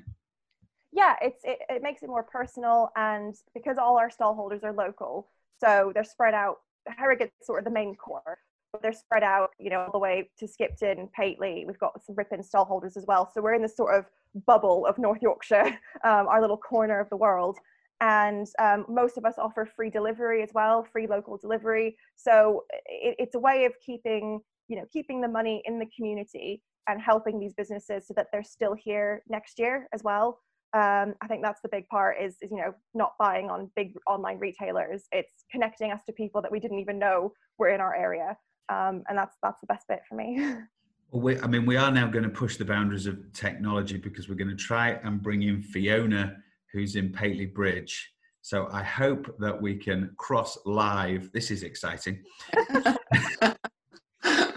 Yeah, 0.93 1.17
it's 1.23 1.41
it, 1.45 1.59
it 1.69 1.83
makes 1.83 2.03
it 2.03 2.09
more 2.09 2.23
personal, 2.23 2.91
and 2.97 3.35
because 3.55 3.79
all 3.79 3.99
our 3.99 4.11
stall 4.11 4.35
holders 4.35 4.63
are 4.63 4.73
local, 4.73 5.29
so 5.59 5.91
they're 5.95 6.05
spread 6.05 6.35
out. 6.35 6.59
Harrogate's 6.87 7.33
sort 7.47 7.61
of 7.61 7.65
the 7.65 7.71
main 7.71 7.95
core, 7.95 8.39
but 8.73 8.83
they're 8.83 8.93
spread 8.93 9.23
out, 9.23 9.51
you 9.59 9.71
know, 9.71 9.81
all 9.81 9.93
the 9.93 9.99
way 9.99 10.29
to 10.39 10.47
Skipton, 10.47 11.09
Pateley. 11.19 11.65
We've 11.67 11.79
got 11.79 12.05
some 12.05 12.15
Ripon 12.17 12.43
stall 12.43 12.65
holders 12.65 12.97
as 12.97 13.07
well. 13.07 13.31
So 13.33 13.41
we're 13.41 13.55
in 13.55 13.63
this 13.63 13.77
sort 13.77 13.95
of 13.95 14.07
bubble 14.47 14.87
of 14.87 14.99
North 14.99 15.23
Yorkshire, 15.23 15.67
um, 16.05 16.27
our 16.29 16.41
little 16.41 16.57
corner 16.57 17.01
of 17.01 17.09
the 17.09 17.17
world. 17.17 17.59
And 18.01 18.49
um, 18.59 18.85
most 18.89 19.17
of 19.17 19.25
us 19.25 19.35
offer 19.39 19.65
free 19.65 19.89
delivery 19.89 20.43
as 20.43 20.51
well, 20.53 20.85
free 20.93 21.07
local 21.07 21.37
delivery. 21.37 21.97
So 22.17 22.65
it, 22.87 23.15
it's 23.19 23.37
a 23.37 23.39
way 23.39 23.65
of 23.65 23.73
keeping, 23.85 24.41
you 24.67 24.77
know, 24.77 24.85
keeping 24.93 25.21
the 25.21 25.29
money 25.29 25.63
in 25.67 25.79
the 25.79 25.87
community 25.95 26.63
and 26.89 27.01
helping 27.01 27.39
these 27.39 27.55
businesses 27.55 28.09
so 28.09 28.15
that 28.17 28.27
they're 28.33 28.43
still 28.43 28.75
here 28.75 29.23
next 29.29 29.61
year 29.61 29.87
as 29.93 30.03
well. 30.03 30.41
Um, 30.75 31.15
I 31.21 31.27
think 31.29 31.43
that's 31.43 31.61
the 31.61 31.69
big 31.69 31.87
part 31.89 32.17
is, 32.21 32.37
is, 32.41 32.51
you 32.51 32.57
know, 32.57 32.75
not 32.95 33.13
buying 33.19 33.51
on 33.51 33.71
big 33.77 33.95
online 34.07 34.39
retailers. 34.39 35.05
It's 35.13 35.45
connecting 35.51 35.93
us 35.93 36.01
to 36.07 36.13
people 36.13 36.41
that 36.43 36.51
we 36.51 36.61
didn't 36.61 36.79
even 36.79 36.99
know 36.99 37.33
were 37.59 37.69
in 37.69 37.81
our 37.81 37.95
area. 37.95 38.37
Um, 38.71 39.03
and 39.09 39.19
that's, 39.19 39.37
that's 39.43 39.61
the 39.61 39.67
best 39.67 39.87
bit 39.89 40.01
for 40.09 40.15
me. 40.15 40.57
Well, 41.13 41.21
we, 41.21 41.39
I 41.41 41.47
mean, 41.47 41.67
we 41.67 41.77
are 41.77 41.91
now 41.91 42.07
going 42.07 42.25
to 42.25 42.31
push 42.31 42.57
the 42.57 42.65
boundaries 42.65 43.07
of 43.07 43.19
technology 43.35 43.99
because 43.99 44.31
we're 44.31 44.35
going 44.35 44.49
to 44.49 44.57
try 44.57 44.93
and 45.05 45.23
bring 45.23 45.43
in 45.43 45.61
Fiona, 45.61 46.39
who's 46.73 46.97
in 46.97 47.13
Pateley 47.13 47.53
Bridge. 47.53 48.15
So 48.41 48.67
I 48.73 48.83
hope 48.83 49.37
that 49.39 49.61
we 49.61 49.77
can 49.77 50.15
cross 50.17 50.57
live. 50.65 51.31
This 51.33 51.51
is 51.51 51.65
exciting. 51.65 52.23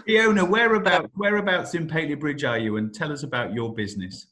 Fiona, 0.06 0.46
whereabouts, 0.46 1.08
whereabouts 1.14 1.74
in 1.74 1.86
Pateley 1.86 2.18
Bridge 2.18 2.42
are 2.42 2.58
you? 2.58 2.78
And 2.78 2.94
tell 2.94 3.12
us 3.12 3.22
about 3.22 3.52
your 3.52 3.74
business. 3.74 4.28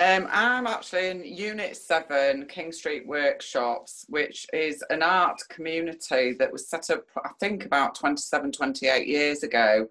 Um, 0.00 0.26
I'm 0.32 0.66
actually 0.66 1.08
in 1.10 1.24
Unit 1.24 1.76
7, 1.76 2.46
King 2.46 2.72
Street 2.72 3.06
Workshops, 3.06 4.04
which 4.08 4.44
is 4.52 4.82
an 4.90 5.02
art 5.02 5.40
community 5.48 6.32
that 6.32 6.50
was 6.50 6.68
set 6.68 6.90
up, 6.90 7.04
I 7.24 7.30
think, 7.38 7.64
about 7.64 7.94
27, 7.94 8.50
28 8.50 9.06
years 9.06 9.44
ago. 9.44 9.86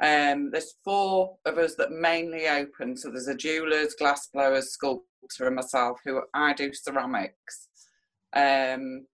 Um, 0.00 0.50
there's 0.52 0.76
four 0.84 1.36
of 1.46 1.58
us 1.58 1.74
that 1.76 1.90
mainly 1.90 2.46
open. 2.46 2.96
So 2.96 3.10
there's 3.10 3.26
a 3.26 3.34
jeweller's, 3.34 3.94
glass 3.94 4.28
blowers, 4.28 4.70
sculptor, 4.70 5.46
and 5.46 5.56
myself, 5.56 5.98
who 6.04 6.22
I 6.32 6.52
do 6.52 6.72
ceramics. 6.72 7.68
Um, 8.34 9.06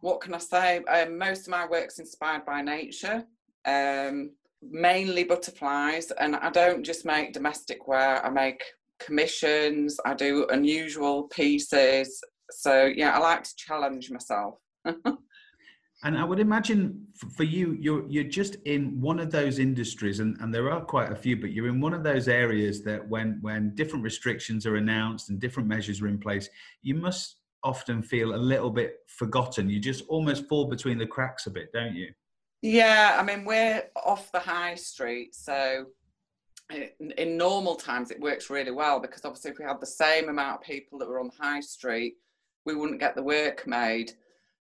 what 0.00 0.20
can 0.20 0.34
I 0.34 0.38
say? 0.38 0.78
Um, 0.84 1.18
most 1.18 1.46
of 1.46 1.52
my 1.52 1.66
work's 1.66 2.00
inspired 2.00 2.44
by 2.44 2.62
nature. 2.62 3.24
Um, 3.64 4.32
mainly 4.60 5.22
butterflies 5.22 6.10
and 6.12 6.36
I 6.36 6.50
don't 6.50 6.84
just 6.84 7.04
make 7.04 7.32
domestic 7.32 7.86
wear, 7.86 8.24
I 8.24 8.30
make 8.30 8.62
commissions, 9.04 9.98
I 10.04 10.14
do 10.14 10.46
unusual 10.50 11.24
pieces. 11.24 12.22
So 12.50 12.84
yeah, 12.84 13.16
I 13.16 13.18
like 13.18 13.44
to 13.44 13.56
challenge 13.56 14.10
myself. 14.10 14.58
and 14.84 16.18
I 16.18 16.24
would 16.24 16.40
imagine 16.40 17.06
for 17.36 17.44
you, 17.44 17.76
you're 17.80 18.08
you're 18.08 18.24
just 18.24 18.56
in 18.64 19.00
one 19.00 19.20
of 19.20 19.30
those 19.30 19.58
industries, 19.58 20.20
and, 20.20 20.36
and 20.40 20.52
there 20.54 20.70
are 20.70 20.80
quite 20.80 21.12
a 21.12 21.16
few, 21.16 21.36
but 21.36 21.52
you're 21.52 21.68
in 21.68 21.80
one 21.80 21.94
of 21.94 22.02
those 22.02 22.28
areas 22.28 22.82
that 22.84 23.06
when 23.08 23.38
when 23.40 23.74
different 23.74 24.04
restrictions 24.04 24.66
are 24.66 24.76
announced 24.76 25.30
and 25.30 25.40
different 25.40 25.68
measures 25.68 26.02
are 26.02 26.08
in 26.08 26.18
place, 26.18 26.48
you 26.82 26.94
must 26.94 27.36
often 27.64 28.02
feel 28.02 28.34
a 28.34 28.36
little 28.36 28.70
bit 28.70 28.96
forgotten. 29.06 29.70
You 29.70 29.78
just 29.78 30.04
almost 30.08 30.48
fall 30.48 30.64
between 30.64 30.98
the 30.98 31.06
cracks 31.06 31.46
a 31.46 31.50
bit, 31.50 31.72
don't 31.72 31.94
you? 31.94 32.08
Yeah, 32.60 33.16
I 33.18 33.22
mean, 33.22 33.44
we're 33.44 33.84
off 34.04 34.30
the 34.32 34.40
high 34.40 34.74
street, 34.74 35.34
so 35.34 35.86
in, 37.18 37.36
normal 37.36 37.76
times 37.76 38.10
it 38.10 38.20
works 38.20 38.50
really 38.50 38.70
well 38.70 39.00
because 39.00 39.24
obviously, 39.24 39.50
if 39.50 39.58
we 39.58 39.64
had 39.64 39.80
the 39.80 39.86
same 39.86 40.28
amount 40.28 40.60
of 40.60 40.66
people 40.66 40.98
that 40.98 41.08
were 41.08 41.20
on 41.20 41.28
the 41.28 41.44
high 41.44 41.60
street, 41.60 42.16
we 42.64 42.74
wouldn't 42.74 43.00
get 43.00 43.14
the 43.14 43.22
work 43.22 43.66
made. 43.66 44.12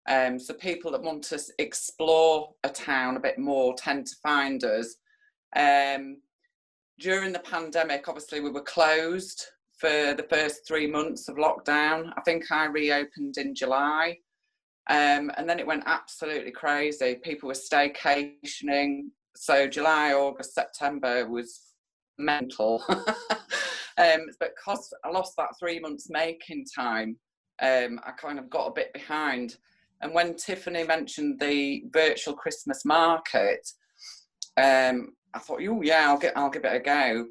Um, 0.08 0.40
so, 0.40 0.54
people 0.54 0.92
that 0.92 1.02
want 1.02 1.24
to 1.26 1.40
explore 1.60 2.54
a 2.64 2.70
town 2.70 3.18
a 3.18 3.22
bit 3.22 3.38
more 3.38 3.76
tend 3.76 4.08
to 4.08 4.16
find 4.24 4.64
us. 4.64 4.96
Um, 5.56 6.18
during 7.00 7.32
the 7.32 7.40
pandemic, 7.40 8.08
obviously, 8.08 8.40
we 8.40 8.52
were 8.52 8.62
closed 8.62 9.46
for 9.78 10.14
the 10.16 10.26
first 10.30 10.68
three 10.68 10.88
months 10.88 11.30
of 11.30 11.36
lockdown. 11.36 12.12
I 12.18 12.22
think 12.22 12.52
I 12.52 12.66
reopened 12.66 13.38
in 13.38 13.54
July. 13.54 14.18
Um, 14.90 15.32
and 15.38 15.48
then 15.48 15.60
it 15.60 15.68
went 15.68 15.84
absolutely 15.86 16.52
crazy. 16.52 17.16
People 17.24 17.48
were 17.48 17.54
staycationing. 17.54 19.10
So 19.36 19.68
July, 19.68 20.14
August, 20.14 20.56
September 20.56 21.28
was 21.28 21.67
mental. 22.18 22.84
um, 22.90 24.28
but 24.40 24.52
because 24.56 24.94
I 25.04 25.10
lost 25.10 25.34
that 25.38 25.58
three 25.60 25.80
months 25.80 26.10
making 26.10 26.66
time, 26.76 27.18
um, 27.62 28.00
I 28.06 28.12
kind 28.12 28.40
of 28.40 28.50
got 28.50 28.68
a 28.68 28.74
bit 28.74 28.94
behind. 28.94 29.58
And 30.02 30.14
when 30.14 30.36
Tiffany 30.36 30.84
mentioned 30.84 31.40
the 31.40 31.84
virtual 31.92 32.36
Christmas 32.36 32.86
market, 32.86 33.68
um, 34.58 35.14
I 35.34 35.40
thought, 35.40 35.62
oh 35.68 35.82
yeah, 35.82 36.10
I'll 36.10 36.18
get, 36.18 36.38
I'll 36.38 36.50
give 36.50 36.66
it 36.66 36.76
a 36.76 36.80
go. 36.80 37.28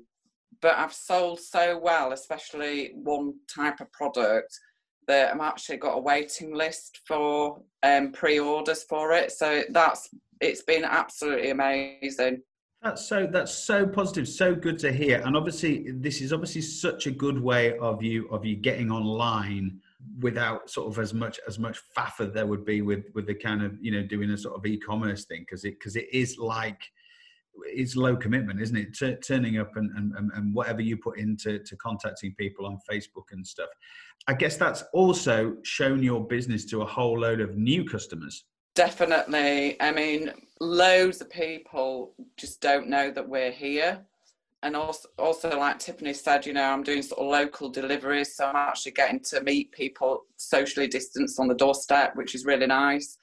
But 0.62 0.76
I've 0.78 0.92
sold 0.92 1.40
so 1.40 1.78
well, 1.78 2.12
especially 2.12 2.92
one 2.94 3.34
type 3.54 3.80
of 3.80 3.92
product, 3.92 4.58
that 5.06 5.32
I'm 5.32 5.40
actually 5.40 5.76
got 5.76 5.96
a 5.96 6.00
waiting 6.00 6.54
list 6.54 7.00
for 7.06 7.62
um, 7.82 8.12
pre-orders 8.12 8.82
for 8.84 9.12
it. 9.12 9.32
So 9.32 9.62
that's 9.70 10.08
it's 10.40 10.62
been 10.62 10.84
absolutely 10.84 11.50
amazing. 11.50 12.42
That's 12.82 13.08
so 13.08 13.26
that's 13.26 13.52
so 13.52 13.86
positive, 13.86 14.28
so 14.28 14.54
good 14.54 14.78
to 14.80 14.92
hear. 14.92 15.22
And 15.24 15.36
obviously, 15.36 15.90
this 15.90 16.20
is 16.20 16.32
obviously 16.32 16.60
such 16.60 17.06
a 17.06 17.10
good 17.10 17.40
way 17.40 17.76
of 17.78 18.02
you 18.02 18.28
of 18.28 18.44
you 18.44 18.56
getting 18.56 18.90
online 18.90 19.80
without 20.20 20.70
sort 20.70 20.88
of 20.88 20.98
as 20.98 21.12
much 21.12 21.40
as 21.48 21.58
much 21.58 21.80
faff 21.96 22.32
there 22.32 22.46
would 22.46 22.64
be 22.64 22.82
with 22.82 23.06
with 23.14 23.26
the 23.26 23.34
kind 23.34 23.62
of 23.62 23.76
you 23.80 23.90
know 23.90 24.02
doing 24.02 24.30
a 24.30 24.38
sort 24.38 24.54
of 24.54 24.64
e-commerce 24.66 25.24
thing 25.24 25.40
because 25.40 25.64
it 25.64 25.78
because 25.78 25.96
it 25.96 26.06
is 26.12 26.38
like 26.38 26.80
it's 27.64 27.96
low 27.96 28.16
commitment, 28.16 28.60
isn't 28.60 28.76
it? 28.76 28.94
T- 28.94 29.16
turning 29.16 29.58
up 29.58 29.76
and, 29.76 29.90
and, 29.96 30.30
and 30.34 30.54
whatever 30.54 30.82
you 30.82 30.96
put 30.96 31.18
into 31.18 31.58
to 31.60 31.76
contacting 31.76 32.34
people 32.34 32.66
on 32.66 32.78
Facebook 32.90 33.32
and 33.32 33.46
stuff. 33.46 33.70
I 34.28 34.34
guess 34.34 34.56
that's 34.56 34.84
also 34.92 35.56
shown 35.62 36.02
your 36.02 36.26
business 36.26 36.64
to 36.66 36.82
a 36.82 36.86
whole 36.86 37.18
load 37.18 37.40
of 37.40 37.56
new 37.56 37.84
customers. 37.84 38.44
Definitely. 38.76 39.80
I 39.80 39.90
mean, 39.90 40.32
loads 40.60 41.20
of 41.22 41.30
people 41.30 42.12
just 42.36 42.60
don't 42.60 42.88
know 42.88 43.10
that 43.10 43.28
we're 43.28 43.50
here. 43.50 44.04
And 44.62 44.76
also, 44.76 45.08
also, 45.18 45.58
like 45.58 45.78
Tiffany 45.78 46.12
said, 46.12 46.44
you 46.44 46.52
know, 46.52 46.62
I'm 46.62 46.82
doing 46.82 47.02
sort 47.02 47.20
of 47.20 47.26
local 47.28 47.70
deliveries, 47.70 48.36
so 48.36 48.46
I'm 48.46 48.56
actually 48.56 48.92
getting 48.92 49.20
to 49.30 49.42
meet 49.42 49.72
people 49.72 50.24
socially 50.36 50.88
distanced 50.88 51.40
on 51.40 51.48
the 51.48 51.54
doorstep, 51.54 52.16
which 52.16 52.34
is 52.34 52.44
really 52.44 52.66
nice. 52.66 53.16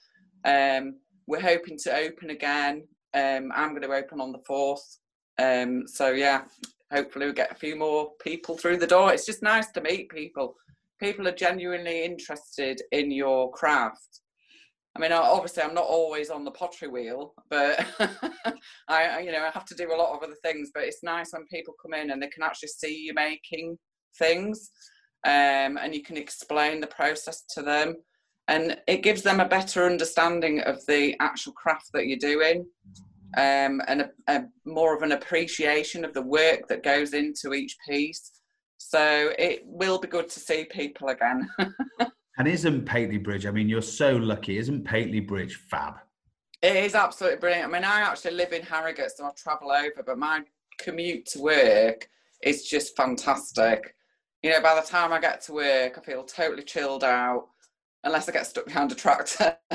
Um, 0.43 0.95
we're 1.27 1.39
hoping 1.39 1.77
to 1.83 1.95
open 1.95 2.31
again 2.31 2.83
um, 3.13 3.51
I'm 3.53 3.69
going 3.69 3.83
to 3.83 3.93
open 3.93 4.19
on 4.19 4.31
the 4.31 4.39
4th. 4.39 4.97
Um, 5.37 5.87
so, 5.87 6.13
yeah, 6.13 6.45
hopefully 6.91 7.25
we'll 7.25 7.35
get 7.35 7.51
a 7.51 7.55
few 7.55 7.75
more 7.75 8.11
people 8.23 8.57
through 8.57 8.77
the 8.77 8.87
door. 8.87 9.13
It's 9.13 9.25
just 9.25 9.43
nice 9.43 9.67
to 9.71 9.81
meet 9.81 10.09
people. 10.09 10.55
People 10.99 11.27
are 11.27 11.35
genuinely 11.35 12.03
interested 12.03 12.81
in 12.91 13.11
your 13.11 13.51
craft. 13.51 14.21
I 14.95 14.99
mean, 14.99 15.11
obviously, 15.11 15.63
I'm 15.63 15.73
not 15.73 15.85
always 15.85 16.29
on 16.29 16.45
the 16.45 16.51
pottery 16.51 16.87
wheel, 16.87 17.33
but 17.49 17.85
I, 18.87 19.19
you 19.21 19.31
know, 19.31 19.43
I 19.43 19.49
have 19.51 19.65
to 19.65 19.75
do 19.75 19.91
a 19.91 19.97
lot 19.97 20.15
of 20.15 20.23
other 20.23 20.35
things. 20.43 20.69
But 20.73 20.83
it's 20.83 21.03
nice 21.03 21.33
when 21.33 21.45
people 21.47 21.73
come 21.81 21.93
in 21.93 22.11
and 22.11 22.21
they 22.21 22.27
can 22.27 22.43
actually 22.43 22.69
see 22.69 22.95
you 22.95 23.13
making 23.13 23.77
things, 24.19 24.69
um, 25.25 25.77
and 25.77 25.95
you 25.95 26.03
can 26.03 26.17
explain 26.17 26.79
the 26.79 26.87
process 26.87 27.43
to 27.55 27.63
them 27.63 27.95
and 28.47 28.77
it 28.87 29.03
gives 29.03 29.21
them 29.21 29.39
a 29.39 29.47
better 29.47 29.85
understanding 29.85 30.61
of 30.61 30.85
the 30.85 31.15
actual 31.19 31.53
craft 31.53 31.89
that 31.93 32.07
you're 32.07 32.17
doing 32.17 32.65
um, 33.37 33.81
and 33.87 34.01
a, 34.01 34.09
a, 34.27 34.43
more 34.65 34.95
of 34.95 35.01
an 35.01 35.13
appreciation 35.13 36.03
of 36.03 36.13
the 36.13 36.21
work 36.21 36.67
that 36.67 36.83
goes 36.83 37.13
into 37.13 37.53
each 37.53 37.75
piece 37.87 38.31
so 38.77 39.31
it 39.39 39.61
will 39.65 39.99
be 39.99 40.07
good 40.07 40.29
to 40.29 40.39
see 40.39 40.65
people 40.65 41.09
again 41.09 41.49
and 42.37 42.47
isn't 42.47 42.85
Pateley 42.85 43.17
Bridge 43.17 43.45
I 43.45 43.51
mean 43.51 43.69
you're 43.69 43.81
so 43.81 44.15
lucky 44.15 44.57
isn't 44.57 44.85
Pateley 44.85 45.25
Bridge 45.25 45.55
fab 45.69 45.95
it 46.61 46.75
is 46.75 46.95
absolutely 46.95 47.39
brilliant 47.39 47.69
I 47.69 47.71
mean 47.71 47.83
I 47.83 48.01
actually 48.01 48.35
live 48.35 48.53
in 48.53 48.61
Harrogate 48.61 49.11
so 49.11 49.25
I 49.25 49.31
travel 49.35 49.71
over 49.71 50.03
but 50.05 50.17
my 50.17 50.41
commute 50.79 51.25
to 51.27 51.39
work 51.39 52.07
is 52.43 52.63
just 52.63 52.95
fantastic 52.95 53.95
you 54.41 54.49
know 54.49 54.61
by 54.61 54.75
the 54.75 54.87
time 54.87 55.13
I 55.13 55.19
get 55.19 55.41
to 55.43 55.53
work 55.53 55.97
I 55.97 56.01
feel 56.01 56.23
totally 56.23 56.63
chilled 56.63 57.03
out 57.03 57.47
unless 58.03 58.27
I 58.27 58.31
get 58.31 58.47
stuck 58.47 58.65
behind 58.65 58.91
a 58.91 58.95
tractor. 58.95 59.55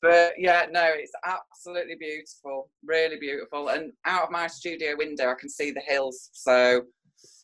but 0.00 0.32
yeah, 0.38 0.66
no, 0.70 0.90
it's 0.94 1.12
absolutely 1.24 1.96
beautiful, 1.98 2.70
really 2.84 3.18
beautiful. 3.18 3.68
And 3.68 3.92
out 4.04 4.24
of 4.24 4.30
my 4.30 4.46
studio 4.46 4.96
window, 4.96 5.30
I 5.30 5.34
can 5.34 5.48
see 5.48 5.70
the 5.70 5.80
hills. 5.80 6.30
So 6.32 6.82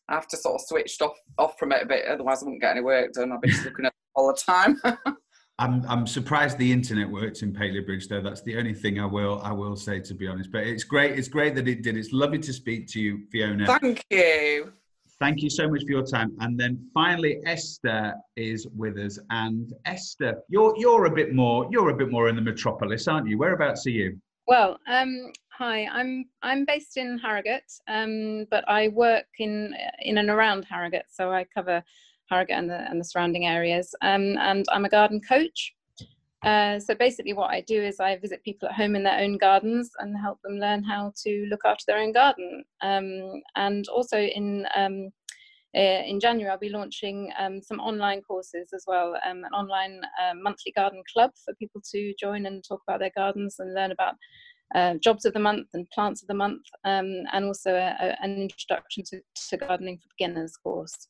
I 0.08 0.14
have 0.14 0.28
to 0.28 0.36
sort 0.36 0.56
of 0.56 0.60
switch 0.66 0.96
off 1.00 1.16
off 1.38 1.58
from 1.58 1.72
it 1.72 1.82
a 1.82 1.86
bit, 1.86 2.06
otherwise 2.06 2.42
I 2.42 2.46
wouldn't 2.46 2.62
get 2.62 2.72
any 2.72 2.80
work 2.80 3.12
done. 3.12 3.32
I'll 3.32 3.40
be 3.40 3.48
just 3.48 3.64
looking 3.64 3.84
at 3.86 3.92
it 3.92 3.94
all 4.14 4.28
the 4.28 4.40
time. 4.40 4.80
I'm 5.60 5.84
I'm 5.88 6.06
surprised 6.06 6.56
the 6.58 6.72
internet 6.72 7.10
works 7.10 7.42
in 7.42 7.52
Pateley 7.52 7.84
Bridge 7.84 8.06
though. 8.08 8.22
That's 8.22 8.42
the 8.42 8.56
only 8.56 8.74
thing 8.74 9.00
I 9.00 9.06
will 9.06 9.40
I 9.42 9.52
will 9.52 9.76
say 9.76 10.00
to 10.00 10.14
be 10.14 10.28
honest. 10.28 10.52
But 10.52 10.66
it's 10.66 10.84
great. 10.84 11.18
It's 11.18 11.28
great 11.28 11.54
that 11.56 11.66
it 11.66 11.82
did. 11.82 11.96
It's 11.96 12.12
lovely 12.12 12.38
to 12.38 12.52
speak 12.52 12.86
to 12.88 13.00
you, 13.00 13.26
Fiona. 13.30 13.66
Thank 13.66 14.04
you. 14.10 14.72
Thank 15.18 15.42
you 15.42 15.50
so 15.50 15.68
much 15.68 15.82
for 15.82 15.90
your 15.90 16.06
time. 16.06 16.36
And 16.38 16.58
then 16.58 16.88
finally, 16.94 17.40
Esther 17.44 18.14
is 18.36 18.68
with 18.68 18.98
us. 18.98 19.18
And 19.30 19.72
Esther, 19.84 20.40
you're 20.48 20.74
you're 20.78 21.06
a 21.06 21.10
bit 21.10 21.34
more 21.34 21.68
you're 21.72 21.90
a 21.90 21.96
bit 21.96 22.10
more 22.10 22.28
in 22.28 22.36
the 22.36 22.42
metropolis, 22.42 23.08
aren't 23.08 23.28
you? 23.28 23.36
Whereabouts 23.36 23.84
are 23.86 23.90
you? 23.90 24.16
Well, 24.46 24.78
um, 24.86 25.32
hi. 25.58 25.86
I'm 25.86 26.26
I'm 26.42 26.64
based 26.64 26.96
in 26.96 27.18
Harrogate, 27.18 27.72
um, 27.88 28.46
but 28.50 28.66
I 28.68 28.88
work 28.88 29.26
in 29.38 29.74
in 30.00 30.18
and 30.18 30.30
around 30.30 30.64
Harrogate, 30.64 31.10
so 31.10 31.32
I 31.32 31.44
cover 31.52 31.82
Harrogate 32.30 32.56
and 32.56 32.70
the 32.70 32.88
and 32.88 33.00
the 33.00 33.04
surrounding 33.04 33.46
areas. 33.46 33.94
Um, 34.00 34.38
and 34.38 34.64
I'm 34.70 34.84
a 34.84 34.88
garden 34.88 35.20
coach. 35.20 35.74
Uh, 36.44 36.78
so 36.78 36.94
basically, 36.94 37.32
what 37.32 37.50
I 37.50 37.60
do 37.62 37.82
is 37.82 37.98
I 37.98 38.16
visit 38.16 38.44
people 38.44 38.68
at 38.68 38.76
home 38.76 38.94
in 38.94 39.02
their 39.02 39.18
own 39.18 39.36
gardens 39.36 39.90
and 39.98 40.16
help 40.16 40.38
them 40.42 40.58
learn 40.60 40.84
how 40.84 41.12
to 41.24 41.46
look 41.50 41.62
after 41.64 41.82
their 41.88 41.98
own 41.98 42.12
garden. 42.12 42.62
Um, 42.80 43.42
and 43.56 43.88
also 43.88 44.18
in 44.18 44.64
um, 44.76 45.10
uh, 45.76 46.02
in 46.06 46.18
January, 46.18 46.50
I'll 46.50 46.58
be 46.58 46.70
launching 46.70 47.30
um, 47.38 47.60
some 47.60 47.78
online 47.78 48.22
courses 48.22 48.70
as 48.72 48.84
well, 48.86 49.16
um, 49.28 49.44
an 49.44 49.52
online 49.52 50.00
uh, 50.22 50.34
monthly 50.34 50.72
garden 50.72 51.02
club 51.12 51.32
for 51.44 51.54
people 51.54 51.82
to 51.92 52.14
join 52.18 52.46
and 52.46 52.64
talk 52.66 52.80
about 52.86 53.00
their 53.00 53.12
gardens 53.14 53.56
and 53.58 53.74
learn 53.74 53.90
about 53.90 54.14
uh, 54.74 54.94
jobs 54.94 55.24
of 55.24 55.32
the 55.32 55.40
month 55.40 55.68
and 55.74 55.88
plants 55.90 56.22
of 56.22 56.28
the 56.28 56.34
month, 56.34 56.62
um, 56.84 57.22
and 57.32 57.44
also 57.44 57.74
a, 57.74 57.94
a, 58.00 58.16
an 58.22 58.36
introduction 58.36 59.02
to, 59.04 59.20
to 59.48 59.56
gardening 59.56 59.98
for 59.98 60.08
beginners 60.16 60.56
course. 60.56 61.08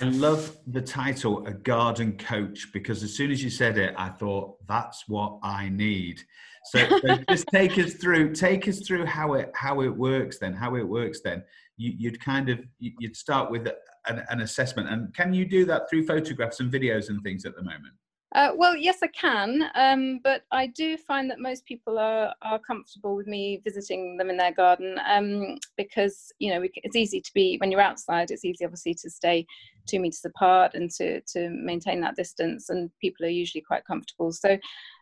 I 0.00 0.04
love 0.06 0.56
the 0.66 0.80
title, 0.80 1.46
a 1.46 1.52
garden 1.52 2.16
coach, 2.16 2.68
because 2.72 3.02
as 3.02 3.14
soon 3.14 3.30
as 3.30 3.42
you 3.42 3.50
said 3.50 3.78
it, 3.78 3.94
I 3.96 4.10
thought 4.10 4.56
that's 4.66 5.08
what 5.08 5.38
I 5.42 5.68
need. 5.68 6.20
So, 6.66 6.86
so 7.00 7.18
just 7.28 7.46
take 7.52 7.78
us 7.78 7.94
through, 7.94 8.34
take 8.34 8.68
us 8.68 8.86
through 8.86 9.06
how 9.06 9.34
it 9.34 9.50
how 9.54 9.80
it 9.80 9.88
works. 9.88 10.38
Then, 10.38 10.52
how 10.52 10.76
it 10.76 10.86
works. 10.86 11.20
Then, 11.22 11.42
you, 11.76 12.10
would 12.10 12.20
kind 12.20 12.48
of 12.48 12.60
you'd 12.78 13.16
start 13.16 13.50
with 13.50 13.68
an, 14.06 14.22
an 14.28 14.40
assessment, 14.40 14.88
and 14.88 15.14
can 15.14 15.32
you 15.32 15.44
do 15.44 15.64
that 15.66 15.88
through 15.88 16.06
photographs 16.06 16.60
and 16.60 16.72
videos 16.72 17.08
and 17.08 17.22
things 17.22 17.44
at 17.44 17.54
the 17.56 17.62
moment? 17.62 17.94
Uh, 18.34 18.52
well, 18.56 18.74
yes, 18.74 18.98
I 19.02 19.08
can, 19.08 19.64
um, 19.74 20.20
but 20.24 20.44
I 20.50 20.66
do 20.66 20.96
find 20.96 21.30
that 21.30 21.38
most 21.38 21.66
people 21.66 21.98
are, 21.98 22.32
are 22.40 22.58
comfortable 22.58 23.14
with 23.14 23.26
me 23.26 23.60
visiting 23.62 24.16
them 24.16 24.30
in 24.30 24.38
their 24.38 24.52
garden 24.52 24.98
um, 25.06 25.58
because 25.76 26.32
you 26.38 26.50
know 26.50 26.64
it's 26.76 26.96
easy 26.96 27.20
to 27.20 27.30
be 27.34 27.58
when 27.60 27.70
you're 27.70 27.80
outside. 27.80 28.30
It's 28.30 28.44
easy, 28.44 28.64
obviously, 28.64 28.94
to 28.94 29.10
stay 29.10 29.46
two 29.86 30.00
meters 30.00 30.24
apart 30.24 30.74
and 30.74 30.90
to 30.90 31.20
to 31.20 31.48
maintain 31.50 32.00
that 32.00 32.16
distance, 32.16 32.68
and 32.68 32.90
people 33.00 33.26
are 33.26 33.30
usually 33.30 33.62
quite 33.62 33.84
comfortable. 33.84 34.32
So, 34.32 34.58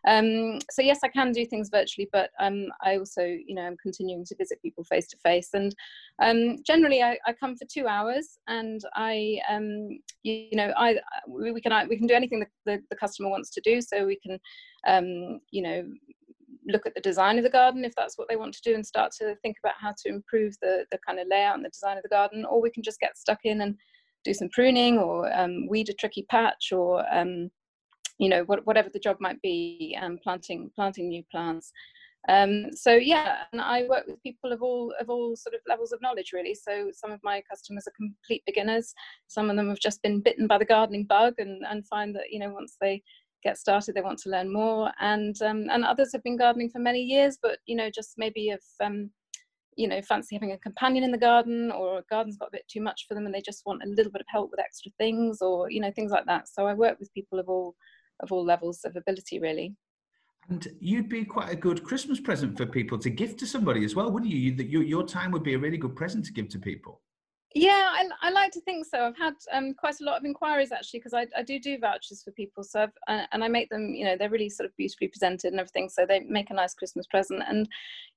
um, 0.07 0.59
so 0.71 0.81
yes, 0.81 0.99
I 1.03 1.07
can 1.07 1.31
do 1.31 1.45
things 1.45 1.69
virtually, 1.71 2.09
but 2.11 2.31
um, 2.39 2.67
I 2.83 2.97
also, 2.97 3.23
you 3.23 3.55
know, 3.55 3.63
I'm 3.63 3.77
continuing 3.77 4.25
to 4.25 4.35
visit 4.35 4.61
people 4.61 4.83
face 4.83 5.07
to 5.09 5.17
face, 5.17 5.49
and 5.53 5.75
um, 6.21 6.57
generally 6.65 7.01
I, 7.01 7.17
I, 7.25 7.33
come 7.33 7.55
for 7.55 7.65
two 7.71 7.87
hours, 7.87 8.39
and 8.47 8.81
I, 8.95 9.39
um, 9.49 9.99
you, 10.23 10.47
you, 10.51 10.55
know, 10.57 10.73
I 10.77 10.97
we, 11.27 11.51
we 11.51 11.61
can 11.61 11.87
we 11.87 11.97
can 11.97 12.07
do 12.07 12.13
anything 12.13 12.39
the, 12.39 12.47
the, 12.65 12.81
the 12.89 12.95
customer 12.95 13.29
wants 13.29 13.49
to 13.51 13.61
do, 13.61 13.81
so 13.81 14.05
we 14.05 14.19
can, 14.19 14.39
um, 14.87 15.39
you 15.51 15.61
know, 15.61 15.83
look 16.67 16.85
at 16.85 16.93
the 16.95 17.01
design 17.01 17.37
of 17.37 17.43
the 17.43 17.49
garden 17.49 17.85
if 17.85 17.95
that's 17.95 18.17
what 18.17 18.27
they 18.29 18.35
want 18.35 18.53
to 18.53 18.61
do 18.63 18.75
and 18.75 18.85
start 18.85 19.11
to 19.11 19.35
think 19.41 19.57
about 19.63 19.75
how 19.79 19.93
to 19.97 20.09
improve 20.09 20.53
the, 20.61 20.85
the 20.91 20.97
kind 21.05 21.19
of 21.19 21.27
layout 21.29 21.55
and 21.55 21.65
the 21.65 21.69
design 21.69 21.97
of 21.97 22.03
the 22.03 22.09
garden 22.09 22.45
or 22.45 22.61
we 22.61 22.69
can 22.69 22.83
just 22.83 22.99
get 22.99 23.17
stuck 23.17 23.39
in 23.43 23.61
and 23.61 23.75
do 24.23 24.33
some 24.33 24.49
pruning 24.49 24.97
or 24.97 25.31
um, 25.37 25.67
weed 25.67 25.89
a 25.89 25.93
tricky 25.93 26.25
patch 26.29 26.71
or 26.71 27.03
um, 27.13 27.49
you 28.17 28.29
know 28.29 28.43
what, 28.43 28.65
whatever 28.65 28.89
the 28.89 28.99
job 28.99 29.17
might 29.19 29.41
be 29.41 29.97
um, 30.01 30.17
planting 30.23 30.69
planting 30.75 31.09
new 31.09 31.23
plants. 31.31 31.71
Um, 32.29 32.67
so 32.73 32.91
yeah 32.91 33.45
and 33.51 33.59
i 33.59 33.87
work 33.89 34.05
with 34.05 34.21
people 34.21 34.51
of 34.51 34.61
all 34.61 34.93
of 35.01 35.09
all 35.09 35.35
sort 35.35 35.55
of 35.55 35.61
levels 35.67 35.91
of 35.91 36.01
knowledge 36.03 36.31
really. 36.33 36.53
So 36.53 36.91
some 36.93 37.11
of 37.11 37.19
my 37.23 37.41
customers 37.49 37.87
are 37.87 37.93
complete 37.97 38.43
beginners. 38.45 38.93
Some 39.27 39.49
of 39.49 39.55
them 39.55 39.69
have 39.69 39.79
just 39.79 40.03
been 40.03 40.21
bitten 40.21 40.45
by 40.45 40.59
the 40.59 40.65
gardening 40.65 41.05
bug 41.05 41.35
and 41.39 41.63
and 41.67 41.87
find 41.87 42.15
that 42.15 42.31
you 42.31 42.39
know 42.39 42.51
once 42.51 42.77
they 42.79 43.01
get 43.43 43.57
started 43.57 43.95
they 43.95 44.01
want 44.01 44.19
to 44.19 44.29
learn 44.29 44.53
more. 44.53 44.91
And 44.99 45.35
um, 45.41 45.65
and 45.71 45.83
others 45.83 46.11
have 46.13 46.21
been 46.21 46.37
gardening 46.37 46.69
for 46.69 46.79
many 46.79 47.01
years 47.01 47.39
but 47.41 47.57
you 47.65 47.75
know 47.75 47.89
just 47.89 48.13
maybe 48.17 48.49
have 48.49 48.85
um, 48.85 49.09
you 49.75 49.87
know 49.87 50.01
fancy 50.01 50.35
having 50.35 50.51
a 50.51 50.57
companion 50.57 51.03
in 51.03 51.11
the 51.11 51.17
garden 51.17 51.71
or 51.71 51.99
a 51.99 52.03
garden's 52.09 52.37
got 52.37 52.49
a 52.49 52.51
bit 52.51 52.67
too 52.67 52.81
much 52.81 53.05
for 53.07 53.13
them 53.13 53.25
and 53.25 53.33
they 53.33 53.41
just 53.41 53.65
want 53.65 53.83
a 53.83 53.87
little 53.87 54.11
bit 54.11 54.21
of 54.21 54.27
help 54.29 54.51
with 54.51 54.59
extra 54.59 54.91
things 54.97 55.41
or 55.41 55.69
you 55.69 55.79
know 55.79 55.91
things 55.91 56.11
like 56.11 56.25
that. 56.25 56.47
So 56.47 56.67
i 56.67 56.73
work 56.73 56.99
with 56.99 57.13
people 57.13 57.39
of 57.39 57.49
all 57.49 57.75
of 58.21 58.31
all 58.31 58.43
levels 58.43 58.81
of 58.83 58.95
ability 58.95 59.39
really. 59.39 59.75
And 60.49 60.67
you'd 60.79 61.07
be 61.07 61.23
quite 61.23 61.51
a 61.51 61.55
good 61.55 61.83
christmas 61.83 62.19
present 62.19 62.57
for 62.57 62.65
people 62.65 62.97
to 62.99 63.09
give 63.09 63.37
to 63.37 63.47
somebody 63.47 63.85
as 63.85 63.95
well 63.95 64.11
wouldn't 64.11 64.31
you? 64.31 64.55
That 64.55 64.69
your, 64.69 64.83
your 64.83 65.05
time 65.05 65.31
would 65.31 65.43
be 65.43 65.53
a 65.53 65.59
really 65.59 65.77
good 65.77 65.95
present 65.95 66.25
to 66.25 66.33
give 66.33 66.49
to 66.49 66.59
people 66.59 67.01
yeah, 67.53 67.89
I, 67.91 68.07
I 68.21 68.31
like 68.31 68.51
to 68.53 68.61
think 68.61 68.85
so. 68.85 69.05
I've 69.05 69.17
had 69.17 69.33
um, 69.51 69.73
quite 69.73 69.99
a 69.99 70.05
lot 70.05 70.17
of 70.17 70.25
inquiries 70.25 70.71
actually 70.71 70.99
because 70.99 71.13
I, 71.13 71.27
I 71.37 71.43
do 71.43 71.59
do 71.59 71.77
vouchers 71.77 72.23
for 72.23 72.31
people. 72.31 72.63
So 72.63 72.83
I've, 72.83 72.93
uh, 73.07 73.25
and 73.31 73.43
I 73.43 73.49
make 73.49 73.69
them, 73.69 73.93
you 73.93 74.05
know, 74.05 74.15
they're 74.17 74.29
really 74.29 74.49
sort 74.49 74.69
of 74.69 74.75
beautifully 74.77 75.09
presented 75.09 75.51
and 75.51 75.59
everything. 75.59 75.89
So 75.89 76.05
they 76.05 76.21
make 76.21 76.49
a 76.49 76.53
nice 76.53 76.73
Christmas 76.73 77.07
present. 77.07 77.43
And 77.47 77.67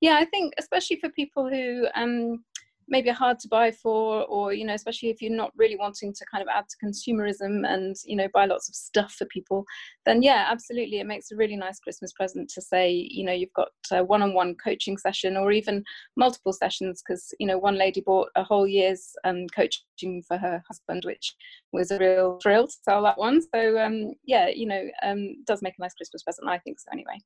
yeah, 0.01 0.19
I 0.21 0.25
think 0.25 0.55
especially 0.59 1.01
for 1.01 1.09
people 1.09 1.49
who 1.49 1.87
um, 1.97 2.45
maybe 2.89 3.11
hard 3.11 3.39
to 3.39 3.49
buy 3.49 3.71
for 3.71 4.25
or 4.25 4.53
you 4.53 4.65
know 4.65 4.75
especially 4.75 5.11
if 5.11 5.21
you're 5.21 5.35
not 5.35 5.53
really 5.57 5.77
wanting 5.77 6.13
to 6.13 6.25
kind 6.31 6.43
of 6.43 6.49
add 6.49 6.65
to 6.69 6.87
consumerism 6.87 7.67
and 7.67 7.97
you 8.05 8.17
know 8.17 8.29
buy 8.33 8.45
lots 8.45 8.69
of 8.69 8.75
stuff 8.75 9.13
for 9.13 9.25
people 9.27 9.65
then 10.07 10.23
yeah 10.23 10.47
absolutely 10.51 10.99
it 10.99 11.07
makes 11.07 11.31
a 11.31 11.37
really 11.37 11.57
nice 11.57 11.79
christmas 11.81 12.13
present 12.13 12.49
to 12.49 12.61
say 12.61 12.91
you 13.11 13.25
know 13.25 13.33
you've 13.33 13.53
got 13.55 13.69
a 13.93 14.05
one-on-one 14.05 14.55
coaching 14.63 14.97
session 14.97 15.37
or 15.37 15.53
even 15.53 15.83
multiple 16.17 16.53
sessions 16.53 17.03
because 17.07 17.33
you 17.39 17.47
know 17.47 17.59
one 17.59 17.77
lady 17.77 18.01
bought 18.01 18.29
a 18.37 18.45
whole 18.45 18.67
year's 18.67 19.13
um, 19.25 19.47
coaching 19.55 20.23
for 20.27 20.37
her 20.37 20.63
husband 20.69 21.05
which 21.05 21.35
was 21.73 21.91
a 21.91 21.99
real 21.99 22.39
thrill 22.43 22.67
to 22.67 22.77
sell 22.83 23.03
that 23.03 23.19
one. 23.19 23.41
So 23.55 23.79
um, 23.79 24.13
yeah 24.25 24.49
you 24.49 24.67
know 24.67 24.85
um, 25.03 25.43
does 25.47 25.63
make 25.63 25.75
a 25.79 25.83
nice 25.83 25.95
christmas 25.95 26.23
present 26.23 26.49
i 26.49 26.59
think 26.59 26.79
so 26.79 26.89
anyway 26.93 27.19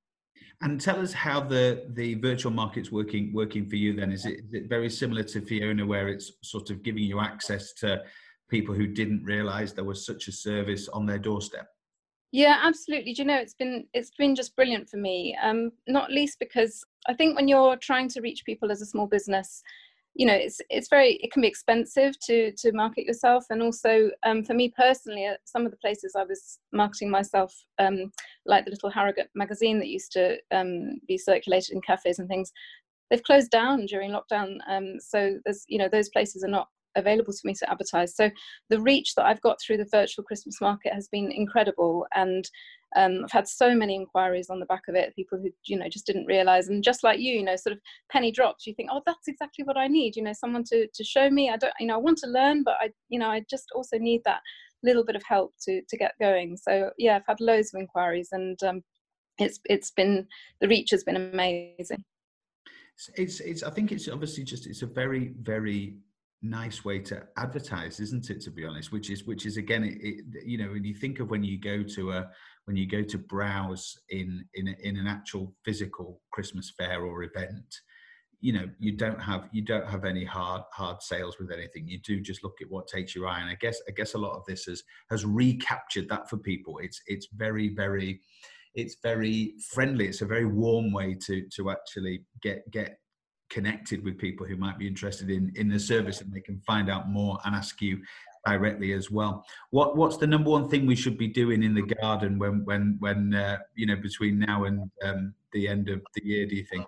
and 0.61 0.81
tell 0.81 1.01
us 1.01 1.13
how 1.13 1.41
the 1.41 1.87
the 1.91 2.15
virtual 2.15 2.53
market's 2.53 2.91
working 2.91 3.33
working 3.33 3.69
for 3.69 3.77
you. 3.77 3.95
Then 3.95 4.13
is 4.13 4.27
it, 4.27 4.41
is 4.41 4.55
it 4.55 4.69
very 4.69 4.91
similar 4.91 5.23
to 5.25 5.41
Fiona, 5.41 5.87
where 5.87 6.09
it's 6.09 6.33
sort 6.43 6.71
of 6.71 6.83
giving 6.83 7.05
you 7.05 7.21
access 7.21 7.73
to 7.75 8.03
people 8.49 8.75
who 8.75 8.87
didn't 8.87 9.25
realise 9.25 9.73
there 9.73 9.85
was 9.85 10.05
such 10.05 10.29
a 10.29 10.33
service 10.33 10.89
on 10.89 11.07
their 11.07 11.19
doorstep? 11.19 11.69
Yeah, 12.33 12.61
absolutely. 12.63 13.15
Do 13.15 13.23
you 13.23 13.29
know 13.29 13.37
it's 13.37 13.55
been 13.55 13.87
it's 13.95 14.11
been 14.19 14.35
just 14.35 14.55
brilliant 14.57 14.89
for 14.89 14.99
me. 14.99 15.37
Um, 15.43 15.71
not 15.87 16.11
least 16.11 16.39
because 16.39 16.85
I 17.07 17.15
think 17.15 17.37
when 17.37 17.49
you're 17.49 17.77
trying 17.77 18.09
to 18.11 18.21
reach 18.21 18.45
people 18.45 18.71
as 18.71 18.83
a 18.83 18.87
small 18.87 19.07
business, 19.07 19.63
you 20.19 20.27
know 20.27 20.35
it's 20.35 20.61
it's 20.69 20.89
very 20.89 21.13
it 21.23 21.33
can 21.33 21.41
be 21.41 21.49
expensive 21.49 22.19
to 22.27 22.53
to 22.59 22.73
market 22.73 23.07
yourself. 23.07 23.45
And 23.49 23.63
also 23.63 24.11
um, 24.25 24.45
for 24.45 24.53
me 24.53 24.75
personally 24.77 25.25
at 25.25 25.41
some 25.45 25.65
of 25.65 25.71
the 25.71 25.79
places 25.79 26.15
i 26.17 26.25
was 26.25 26.59
marketing 26.73 27.09
myself 27.09 27.55
um, 27.79 28.13
like 28.45 28.65
the 28.65 28.73
little 28.73 28.91
harrogate 28.91 29.31
magazine 29.35 29.79
that 29.79 29.89
used 29.89 30.13
to 30.13 30.37
um, 30.51 31.01
be 31.07 31.17
circulated 31.17 31.71
in 31.71 31.81
cafes 31.81 32.19
and 32.19 32.29
things 32.29 32.53
they've 33.11 33.23
closed 33.23 33.51
down 33.51 33.87
during 33.87 34.11
lockdown. 34.13 34.59
Um, 34.69 34.97
so 35.01 35.39
there's 35.45 35.65
you 35.69 35.79
know 35.79 35.89
those 35.89 36.11
places 36.11 36.45
are 36.45 36.49
not 36.49 36.69
available 36.97 37.33
to 37.33 37.47
me 37.47 37.55
to 37.55 37.71
advertise. 37.71 38.17
So 38.17 38.29
the 38.71 38.81
reach 38.81 39.15
that 39.15 39.27
i've 39.27 39.41
got 39.41 39.59
through 39.61 39.77
the 39.77 39.89
virtual 39.93 40.25
christmas 40.25 40.61
market 40.61 40.93
has 40.93 41.09
been 41.09 41.31
incredible. 41.31 42.07
And 42.15 42.45
um, 42.97 43.23
I've 43.25 43.33
had 43.33 43.49
so 43.49 43.75
many 43.75 43.95
inquiries 43.95 44.49
on 44.49 44.61
the 44.61 44.67
back 44.67 44.83
of 44.89 44.95
it, 44.95 45.15
people 45.15 45.39
who 45.39 45.51
you 45.67 45.79
know 45.79 45.89
just 45.89 46.07
didn't 46.07 46.27
realize, 46.27 46.69
and 46.69 46.83
just 46.83 47.05
like 47.05 47.21
you, 47.21 47.35
you 47.35 47.45
know, 47.45 47.57
sort 47.57 47.75
of 47.75 47.81
penny 48.11 48.33
drops. 48.33 48.67
You 48.67 48.75
think, 48.75 48.89
oh, 48.93 49.03
that's 49.05 49.29
exactly 49.29 49.65
what 49.65 49.77
I 49.77 49.89
need. 49.89 50.17
You 50.17 50.23
know, 50.23 50.33
someone 50.33 50.65
to 50.65 50.87
to 50.93 51.05
show 51.05 51.29
me. 51.31 51.51
I 51.51 51.57
don't, 51.57 51.73
you 51.79 51.87
know, 51.87 51.95
I 51.95 51.99
want 51.99 52.19
to 52.19 52.31
learn, 52.31 52.63
but 52.65 52.77
I, 52.81 52.91
you 53.09 53.19
know, 53.19 53.29
I 53.29 53.45
just 53.51 53.67
also 53.75 53.99
need 53.99 54.23
that 54.25 54.41
little 54.83 55.05
bit 55.05 55.17
of 55.17 55.23
help 55.29 55.53
to 55.65 55.83
to 55.89 55.97
get 55.97 56.13
going. 56.21 56.57
So 56.57 56.91
yeah, 56.99 57.17
I've 57.17 57.27
had 57.27 57.41
loads 57.41 57.75
of 57.75 57.81
inquiries, 57.81 58.31
and 58.33 58.61
um, 58.63 58.83
it's 59.39 59.61
it's 59.67 59.91
been 59.91 60.27
the 60.61 60.69
reach 60.69 60.91
has 60.91 61.05
been 61.05 61.17
amazing. 61.17 62.05
It's 63.17 63.41
it's. 63.41 63.63
I 63.63 63.71
think 63.71 63.93
it's 63.93 64.09
obviously 64.09 64.45
just 64.45 64.67
it's 64.67 64.83
a 64.83 64.87
very 64.87 65.35
very 65.43 65.99
nice 66.41 66.85
way 66.85 67.01
to 67.01 67.21
advertise 67.37 67.99
isn't 67.99 68.31
it 68.31 68.41
to 68.41 68.49
be 68.49 68.65
honest 68.65 68.93
which 68.93 69.11
is 69.11 69.25
which 69.25 69.45
is 69.45 69.57
again 69.57 69.83
it, 69.83 69.99
it, 70.01 70.47
you 70.47 70.57
know 70.57 70.71
when 70.71 70.85
you 70.85 70.95
think 70.95 71.19
of 71.19 71.31
when 71.31 71.43
you 71.43 71.59
go 71.59 71.83
to 71.83 72.13
a 72.13 72.31
when 72.69 72.77
you 72.77 72.87
go 72.87 73.03
to 73.03 73.17
browse 73.17 73.99
in 74.11 74.45
in 74.55 74.69
in 74.83 74.99
an 74.99 75.07
actual 75.07 75.55
physical 75.65 76.21
Christmas 76.31 76.71
fair 76.77 77.03
or 77.03 77.23
event, 77.25 77.81
you 78.41 78.53
know 78.53 78.67
you 78.79 78.93
don't 78.93 79.21
have 79.21 79.49
you 79.53 79.63
don't 79.63 79.89
have 79.89 80.05
any 80.05 80.25
hard 80.25 80.63
hard 80.73 81.03
sales 81.03 81.39
with 81.41 81.51
anything. 81.51 81.89
You 81.89 81.99
do 82.05 82.21
just 82.21 82.45
look 82.45 82.59
at 82.61 82.71
what 82.71 82.87
takes 82.87 83.15
your 83.15 83.27
eye, 83.27 83.41
and 83.41 83.51
I 83.51 83.57
guess 83.59 83.81
I 83.89 83.93
guess 83.93 84.13
a 84.13 84.19
lot 84.19 84.37
of 84.37 84.45
this 84.47 84.65
has 84.67 84.83
has 85.09 85.25
recaptured 85.25 86.11
that 86.11 86.29
for 86.29 86.37
people. 86.37 86.79
It's 86.79 87.01
it's 87.07 87.27
very 87.35 87.71
very 87.71 88.21
it's 88.75 88.97
very 89.03 89.55
friendly. 89.73 90.07
It's 90.07 90.21
a 90.21 90.27
very 90.27 90.47
warm 90.47 90.93
way 90.93 91.17
to 91.27 91.49
to 91.57 91.71
actually 91.71 92.25
get 92.43 92.71
get 92.71 92.99
connected 93.49 94.05
with 94.05 94.19
people 94.19 94.47
who 94.47 94.57
might 94.57 94.79
be 94.79 94.87
interested 94.87 95.31
in 95.31 95.51
in 95.57 95.69
the 95.69 95.81
service 95.81 96.21
and 96.21 96.31
they 96.31 96.43
can 96.43 96.61
find 96.67 96.91
out 96.91 97.09
more 97.09 97.39
and 97.47 97.55
ask 97.55 97.81
you 97.81 97.99
directly 98.49 98.93
as 98.93 99.11
well. 99.11 99.45
What 99.71 99.97
what's 99.97 100.17
the 100.17 100.27
number 100.27 100.51
one 100.51 100.69
thing 100.69 100.87
we 100.87 100.97
should 100.97 101.19
be 101.19 101.29
doing 101.29 101.63
in 101.63 101.75
the 101.75 101.87
garden 102.01 102.39
when 102.39 102.65
when 102.65 102.97
when 103.01 103.35
uh, 103.35 103.59
you 103.75 103.87
know 103.87 103.97
between 103.97 104.39
now 104.39 104.65
and 104.65 104.91
um, 105.05 105.35
the 105.53 105.69
end 105.69 105.89
of 105.89 106.01
the 106.15 106.25
year? 106.25 106.47
Do 106.47 106.57
you 106.57 106.65
think? 106.65 106.87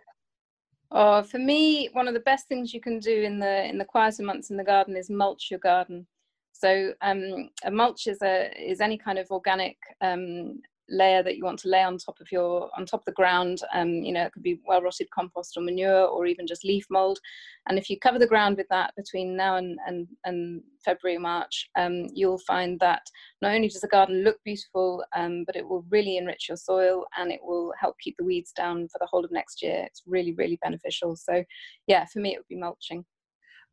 Oh, 0.93 1.23
for 1.23 1.39
me, 1.39 1.89
one 1.93 2.09
of 2.09 2.15
the 2.15 2.21
best 2.31 2.49
things 2.49 2.75
you 2.75 2.81
can 2.81 2.99
do 2.99 3.23
in 3.23 3.39
the 3.39 3.69
in 3.71 3.79
the 3.79 3.85
quieter 3.85 4.23
months 4.23 4.51
in 4.51 4.57
the 4.57 4.65
garden 4.65 4.97
is 4.97 5.11
mulch 5.11 5.51
your 5.51 5.61
garden. 5.61 6.07
So 6.53 6.93
um, 7.01 7.51
a 7.65 7.71
mulch 7.71 8.07
is 8.07 8.21
a 8.23 8.35
is 8.73 8.81
any 8.81 8.99
kind 8.99 9.19
of 9.19 9.31
organic 9.31 9.77
um, 10.01 10.61
layer 10.91 11.23
that 11.23 11.37
you 11.37 11.45
want 11.45 11.59
to 11.61 11.69
lay 11.69 11.83
on 11.83 11.99
top 11.99 12.21
of 12.21 12.31
your 12.33 12.71
on 12.77 12.85
top 12.85 13.01
of 13.01 13.05
the 13.07 13.13
ground. 13.13 13.61
Um, 13.73 13.89
you 13.89 14.13
know 14.13 14.25
it 14.25 14.33
could 14.33 14.43
be 14.43 14.61
well 14.67 14.83
rotted 14.83 15.09
compost 15.11 15.57
or 15.57 15.63
manure 15.63 16.07
or 16.07 16.27
even 16.27 16.47
just 16.47 16.65
leaf 16.65 16.85
mold. 16.91 17.19
And 17.69 17.79
if 17.79 17.89
you 17.89 17.99
cover 17.99 18.19
the 18.19 18.27
ground 18.27 18.57
with 18.57 18.69
that 18.71 18.95
between 18.97 19.37
now 19.37 19.57
and 19.57 19.79
and, 19.87 20.09
and 20.25 20.63
february 20.85 21.19
march 21.19 21.69
um, 21.77 22.07
you'll 22.15 22.39
find 22.39 22.81
that 22.81 23.03
not 23.43 23.55
only 23.55 23.69
does 23.69 23.83
the 23.83 23.89
garden 23.89 24.25
look 24.25 24.39
beautiful 24.45 25.05
um, 25.15 25.45
but 25.45 25.57
it 25.57 25.69
will 25.69 25.85
really 25.91 26.17
enrich 26.17 26.47
your 26.49 26.57
soil 26.57 27.05
and 27.19 27.31
it 27.31 27.41
will 27.43 27.73
help 27.79 27.97
keep 28.01 28.17
the 28.19 28.25
weeds 28.25 28.53
down 28.53 28.89
for 28.89 28.99
the 28.99 29.07
whole 29.07 29.25
of 29.25 29.31
next 29.31 29.63
year. 29.63 29.85
It's 29.87 30.03
really 30.07 30.33
really 30.35 30.59
beneficial. 30.63 31.17
So 31.17 31.45
yeah 31.87 32.07
for 32.13 32.21
me 32.21 32.35
it 32.35 32.39
would 32.39 32.49
be 32.49 32.57
mulching. 32.57 33.05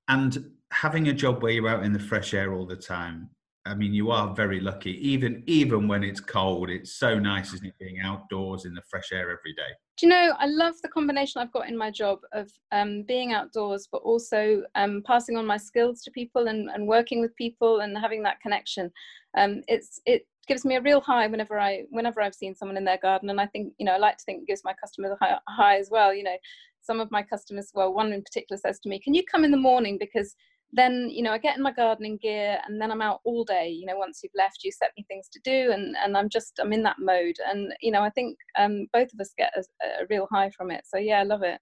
And 0.10 0.52
having 0.72 1.10
a 1.10 1.14
job 1.14 1.42
where 1.42 1.52
you're 1.52 1.68
out 1.68 1.84
in 1.84 1.94
the 1.94 2.00
fresh 2.00 2.34
air 2.34 2.54
all 2.54 2.66
the 2.66 2.78
time, 2.78 3.30
I 3.68 3.76
mean, 3.76 3.94
you 3.94 4.12
are 4.12 4.34
very 4.34 4.60
lucky. 4.60 4.92
Even 5.08 5.44
even 5.46 5.88
when 5.88 6.04
it's 6.04 6.20
cold, 6.20 6.70
it's 6.70 6.94
so 6.94 7.20
nice, 7.20 7.54
isn't 7.54 7.66
it, 7.66 7.78
being 7.78 8.00
outdoors 8.00 8.66
in 8.66 8.74
the 8.74 8.82
fresh 8.90 9.12
air 9.12 9.30
every 9.32 9.54
day? 9.54 9.74
Do 9.98 10.06
you 10.06 10.12
know, 10.12 10.36
I 10.38 10.46
love 10.46 10.76
the 10.84 10.90
combination 10.90 11.42
I've 11.42 11.52
got 11.52 11.68
in 11.68 11.76
my 11.76 11.90
job 11.90 12.20
of 12.32 12.52
um, 12.72 13.04
being 13.04 13.34
outdoors, 13.34 13.88
but 13.92 14.04
also 14.04 14.62
um, 14.76 15.02
passing 15.08 15.38
on 15.38 15.46
my 15.46 15.58
skills 15.58 16.04
to 16.04 16.12
people 16.12 16.48
and, 16.48 16.70
and 16.70 16.88
working 16.88 17.20
with 17.20 17.36
people 17.36 17.80
and 17.80 17.98
having 17.98 18.22
that 18.24 18.40
connection. 18.40 18.92
Um, 19.36 19.64
it's 19.68 20.00
it 20.06 20.28
gives 20.48 20.64
me 20.64 20.76
a 20.76 20.82
real 20.82 21.02
high 21.02 21.28
whenever 21.28 21.60
I 21.60 21.84
whenever 21.90 22.22
I've 22.22 22.36
seen 22.36 22.56
someone 22.56 22.78
in 22.78 22.86
their 22.86 23.00
garden, 23.00 23.30
and 23.30 23.42
I 23.42 23.48
think 23.48 23.74
you 23.78 23.86
know 23.86 23.94
I 23.94 23.98
like 23.98 24.18
to 24.18 24.24
think 24.24 24.44
it 24.44 24.48
gives 24.48 24.64
my 24.64 24.74
customers 24.74 25.12
a 25.12 25.26
high, 25.26 25.38
high 25.48 25.78
as 25.78 25.90
well. 25.90 26.14
You 26.14 26.24
know, 26.24 26.38
some 26.82 27.00
of 27.00 27.12
my 27.12 27.24
customers, 27.24 27.72
well, 27.74 27.94
one 27.94 28.14
in 28.14 28.22
particular 28.22 28.58
says 28.58 28.80
to 28.82 28.90
me, 28.90 29.00
"Can 29.00 29.14
you 29.14 29.24
come 29.24 29.44
in 29.44 29.52
the 29.52 29.58
morning 29.58 29.98
because 29.98 30.36
then 30.74 31.10
you 31.10 31.24
know 31.24 31.32
i 31.32 31.38
get 31.38 31.56
in 31.56 31.64
my 31.64 31.72
gardening 31.72 32.18
gear 32.22 32.60
and 32.68 32.82
then 32.82 32.92
i'm 32.92 33.02
out 33.02 33.22
all 33.24 33.44
day 33.44 33.70
you 33.70 33.86
know 33.86 33.98
once 33.98 34.20
you've 34.24 34.32
left 34.36 34.64
you 34.64 34.72
set 34.72 34.92
me 34.98 35.06
things 35.08 35.30
to 35.30 35.40
do 35.44 35.72
and 35.72 35.96
and 36.04 36.18
i'm 36.18 36.30
just 36.30 36.60
i'm 36.62 36.74
in 36.74 36.84
that 36.84 36.98
mode 37.00 37.36
and 37.50 37.74
you 37.82 37.92
know 37.92 38.02
i 38.02 38.10
think 38.10 38.38
um, 38.58 38.86
both 38.92 39.08
of 39.14 39.20
us 39.20 39.34
get 39.38 39.54
a, 39.56 39.60
a 40.04 40.06
real 40.10 40.28
high 40.32 40.50
from 40.50 40.72
it 40.72 40.84
so 40.86 40.98
yeah 40.98 41.20
i 41.20 41.24
love 41.24 41.44
it 41.44 41.60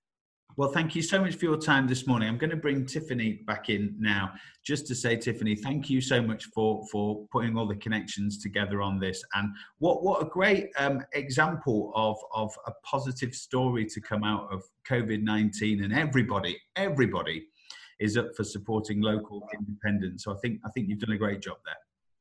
well, 0.57 0.71
thank 0.71 0.95
you 0.95 1.01
so 1.01 1.19
much 1.19 1.35
for 1.35 1.43
your 1.43 1.57
time 1.57 1.85
this 1.85 2.07
morning. 2.07 2.29
I'm 2.29 2.37
going 2.37 2.49
to 2.49 2.55
bring 2.55 2.85
Tiffany 2.85 3.41
back 3.45 3.69
in 3.69 3.93
now, 3.99 4.31
just 4.65 4.87
to 4.87 4.95
say, 4.95 5.17
Tiffany, 5.17 5.53
thank 5.53 5.89
you 5.89 5.99
so 5.99 6.21
much 6.21 6.45
for 6.45 6.81
for 6.89 7.27
putting 7.29 7.57
all 7.57 7.67
the 7.67 7.75
connections 7.75 8.41
together 8.41 8.81
on 8.81 8.97
this. 8.97 9.21
And 9.33 9.49
what 9.79 10.01
what 10.01 10.21
a 10.21 10.25
great 10.25 10.69
um, 10.77 11.03
example 11.11 11.91
of 11.93 12.17
of 12.33 12.53
a 12.67 12.71
positive 12.85 13.35
story 13.35 13.85
to 13.85 13.99
come 13.99 14.23
out 14.23 14.47
of 14.49 14.63
COVID 14.89 15.23
nineteen 15.23 15.83
and 15.83 15.93
everybody, 15.93 16.57
everybody 16.77 17.47
is 17.99 18.17
up 18.17 18.35
for 18.35 18.43
supporting 18.43 19.01
local 19.01 19.47
independence. 19.53 20.23
So 20.23 20.33
I 20.33 20.37
think 20.37 20.59
I 20.65 20.69
think 20.69 20.89
you've 20.89 20.99
done 20.99 21.11
a 21.11 21.17
great 21.17 21.41
job 21.41 21.57
there. 21.65 21.75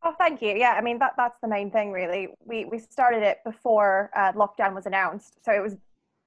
Oh, 0.07 0.15
thank 0.19 0.43
you. 0.43 0.51
Yeah, 0.51 0.75
I 0.77 0.83
mean 0.83 0.99
that 0.99 1.13
that's 1.17 1.39
the 1.43 1.49
main 1.49 1.71
thing, 1.71 1.91
really. 1.91 2.29
We 2.45 2.65
we 2.67 2.79
started 2.79 3.23
it 3.23 3.39
before 3.45 4.11
uh, 4.17 4.33
lockdown 4.33 4.75
was 4.75 4.87
announced, 4.87 5.39
so 5.45 5.53
it 5.53 5.63
was 5.63 5.77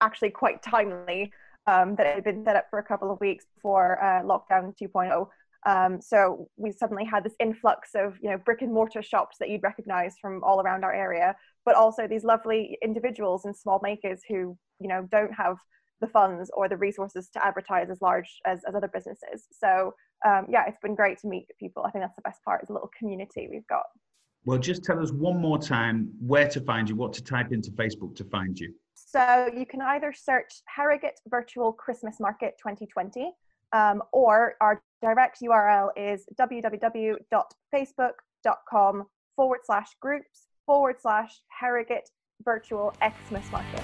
actually 0.02 0.32
quite 0.32 0.62
timely 0.64 1.32
um, 1.68 1.96
that 1.96 2.08
it 2.08 2.16
had 2.16 2.24
been 2.24 2.44
set 2.44 2.56
up 2.56 2.68
for 2.70 2.80
a 2.80 2.84
couple 2.84 3.12
of 3.12 3.20
weeks 3.20 3.46
before 3.56 4.04
uh, 4.04 4.22
lockdown 4.24 4.74
2.0. 4.82 5.28
Um, 5.66 6.02
so 6.02 6.48
we 6.56 6.72
suddenly 6.72 7.04
had 7.04 7.24
this 7.24 7.34
influx 7.40 7.92
of 7.94 8.18
you 8.22 8.30
know 8.30 8.38
brick 8.38 8.62
and 8.62 8.74
mortar 8.74 9.02
shops 9.02 9.38
that 9.40 9.50
you'd 9.50 9.64
recognize 9.64 10.16
from 10.20 10.44
all 10.44 10.62
around 10.62 10.84
our 10.84 10.94
area, 10.94 11.36
but 11.66 11.76
also 11.76 12.08
these 12.08 12.24
lovely 12.24 12.78
individuals 12.82 13.46
and 13.46 13.56
small 13.56 13.80
makers 13.84 14.22
who 14.28 14.58
you 14.80 14.88
know 14.88 15.08
don't 15.12 15.34
have 15.34 15.58
the 16.02 16.08
funds 16.08 16.52
or 16.56 16.70
the 16.70 16.78
resources 16.78 17.30
to 17.34 17.46
advertise 17.46 17.90
as 17.90 18.02
large 18.02 18.40
as, 18.46 18.62
as 18.68 18.76
other 18.76 18.88
businesses. 18.88 19.48
So 19.52 19.94
um, 20.26 20.48
yeah, 20.50 20.64
it's 20.68 20.80
been 20.82 20.96
great 20.96 21.20
to 21.20 21.28
meet 21.28 21.46
people. 21.60 21.84
I 21.86 21.92
think 21.92 22.04
that's 22.04 22.16
the 22.16 22.24
best 22.24 22.44
part 22.44 22.64
is 22.64 22.70
a 22.70 22.74
little 22.74 22.90
community 22.98 23.48
we've 23.52 23.68
got. 23.68 23.84
Well, 24.46 24.58
just 24.58 24.84
tell 24.84 25.02
us 25.02 25.12
one 25.12 25.42
more 25.42 25.58
time 25.58 26.10
where 26.20 26.48
to 26.48 26.62
find 26.62 26.88
you, 26.88 26.96
what 26.96 27.12
to 27.14 27.24
type 27.24 27.52
into 27.52 27.72
Facebook 27.72 28.16
to 28.16 28.24
find 28.26 28.58
you. 28.58 28.74
So 28.94 29.50
you 29.56 29.66
can 29.66 29.82
either 29.82 30.14
search 30.14 30.54
Harrogate 30.74 31.20
Virtual 31.28 31.74
Christmas 31.74 32.20
Market 32.20 32.54
2020 32.58 33.32
um, 33.74 34.02
or 34.14 34.56
our 34.62 34.82
direct 35.02 35.40
URL 35.42 35.90
is 35.98 36.26
www.facebook.com 36.40 39.04
forward 39.36 39.60
slash 39.66 39.90
groups 40.02 40.48
forward 40.66 40.96
slash 41.00 41.42
Harrogate 41.50 42.10
Virtual 42.44 42.94
Xmas 43.02 43.52
Market. 43.52 43.84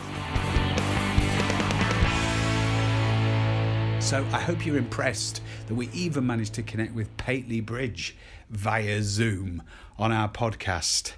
So 4.03 4.25
I 4.33 4.41
hope 4.41 4.65
you're 4.65 4.77
impressed 4.77 5.41
that 5.67 5.75
we 5.75 5.89
even 5.91 6.27
managed 6.27 6.53
to 6.55 6.61
connect 6.61 6.93
with 6.93 7.15
Pateley 7.15 7.65
Bridge 7.65 8.17
via 8.49 9.01
Zoom 9.01 9.63
on 9.97 10.11
our 10.11 10.27
podcast 10.27 11.13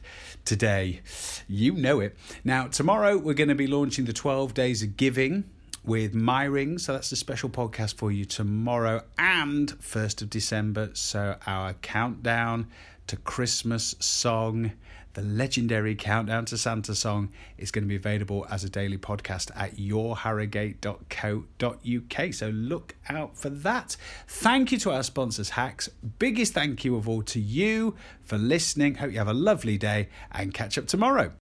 today. 0.46 1.02
You 1.48 1.74
know 1.74 2.00
it. 2.00 2.16
Now, 2.44 2.68
tomorrow 2.68 3.18
we're 3.18 3.34
going 3.34 3.50
to 3.50 3.56
be 3.56 3.66
launching 3.66 4.06
the 4.06 4.14
12 4.14 4.54
Days 4.54 4.84
of 4.84 4.98
Giving 4.98 5.46
with 5.84 6.14
Myring. 6.14 6.80
So 6.80 6.94
that's 6.94 7.12
a 7.12 7.16
special 7.16 7.50
podcast 7.50 7.96
for 7.96 8.12
you 8.12 8.24
tomorrow 8.24 9.02
and 9.18 9.68
1st 9.80 10.22
of 10.22 10.30
December. 10.30 10.92
So 10.94 11.38
our 11.48 11.74
countdown 11.74 12.68
to 13.08 13.18
Christmas 13.18 13.96
song 14.00 14.74
the 15.16 15.22
legendary 15.22 15.96
Countdown 15.96 16.46
to 16.46 16.58
Santa 16.58 16.94
song 16.94 17.30
is 17.58 17.72
going 17.72 17.84
to 17.84 17.88
be 17.88 17.96
available 17.96 18.46
as 18.50 18.64
a 18.64 18.70
daily 18.70 18.98
podcast 18.98 19.50
at 19.56 19.78
yourharrogate.co.uk. 19.78 22.34
So 22.34 22.50
look 22.50 22.96
out 23.10 23.38
for 23.38 23.50
that. 23.50 23.98
Thank 24.28 24.72
you 24.72 24.78
to 24.80 24.92
our 24.92 25.04
sponsors, 25.04 25.52
Hacks. 25.52 25.90
Biggest 26.20 26.54
thank 26.54 26.84
you 26.86 26.96
of 26.96 27.10
all 27.10 27.24
to 27.24 27.40
you 27.40 27.96
for 28.22 28.38
listening. 28.38 28.96
Hope 28.96 29.12
you 29.12 29.18
have 29.18 29.28
a 29.28 29.34
lovely 29.34 29.78
day 29.78 30.10
and 30.32 30.54
catch 30.54 30.78
up 30.78 30.88
tomorrow. 30.88 31.32